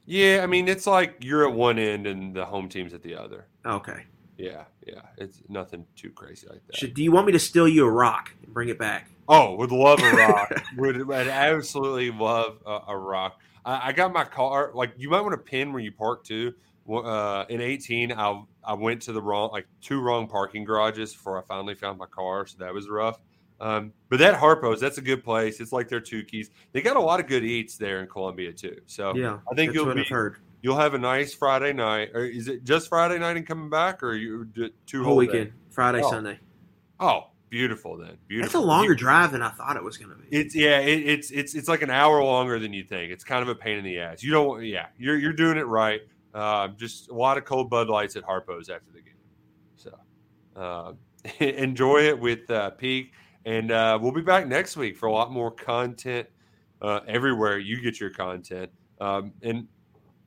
[0.06, 3.16] Yeah, I mean it's like you're at one end and the home team's at the
[3.16, 3.48] other.
[3.66, 4.04] Okay.
[4.38, 6.76] Yeah, yeah, it's nothing too crazy like that.
[6.76, 9.10] Should, do you want me to steal you a rock and bring it back?
[9.28, 10.52] Oh, would love a rock.
[10.76, 13.40] would, would absolutely love a, a rock.
[13.64, 14.70] I, I got my car.
[14.72, 16.54] Like you might want to pin where you park too.
[16.88, 21.38] Uh, in 18, I I went to the wrong like two wrong parking garages before
[21.38, 23.20] I finally found my car, so that was rough.
[23.60, 25.60] Um, but that Harpo's, that's a good place.
[25.60, 26.50] It's like their two keys.
[26.72, 28.76] They got a lot of good eats there in Columbia too.
[28.86, 30.38] So Yeah, I think you'll be, heard.
[30.62, 32.10] you'll have a nice Friday night.
[32.12, 35.52] Or is it just Friday night and coming back, or you do two Whole weekend,
[35.70, 36.40] Friday, Oh, Sunday.
[36.98, 38.16] Oh, beautiful then.
[38.26, 38.46] Beautiful.
[38.46, 40.36] That's a longer drive than I thought it was going to be.
[40.36, 43.12] It's yeah, it, it's it's it's like an hour longer than you think.
[43.12, 44.24] It's kind of a pain in the ass.
[44.24, 46.00] You don't, yeah, you're you're doing it right.
[46.34, 49.14] Uh, just a lot of cold Bud Lights at Harpo's after the game.
[49.76, 49.98] So
[50.56, 50.92] uh,
[51.40, 53.12] enjoy it with uh, Peak.
[53.44, 56.28] And uh, we'll be back next week for a lot more content
[56.80, 58.70] uh, everywhere you get your content.
[59.00, 59.66] Um, and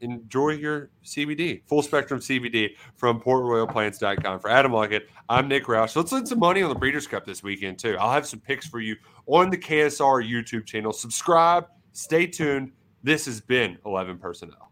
[0.02, 4.40] enjoy your CBD, full spectrum CBD from portroyalplants.com.
[4.40, 5.96] For Adam Luckett, I'm Nick Roush.
[5.96, 7.96] Let's win some money on the Breeders' Cup this weekend, too.
[7.98, 8.96] I'll have some picks for you
[9.28, 10.92] on the KSR YouTube channel.
[10.92, 12.72] Subscribe, stay tuned.
[13.04, 14.72] This has been 11 Personnel.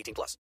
[0.00, 0.38] 18 plus.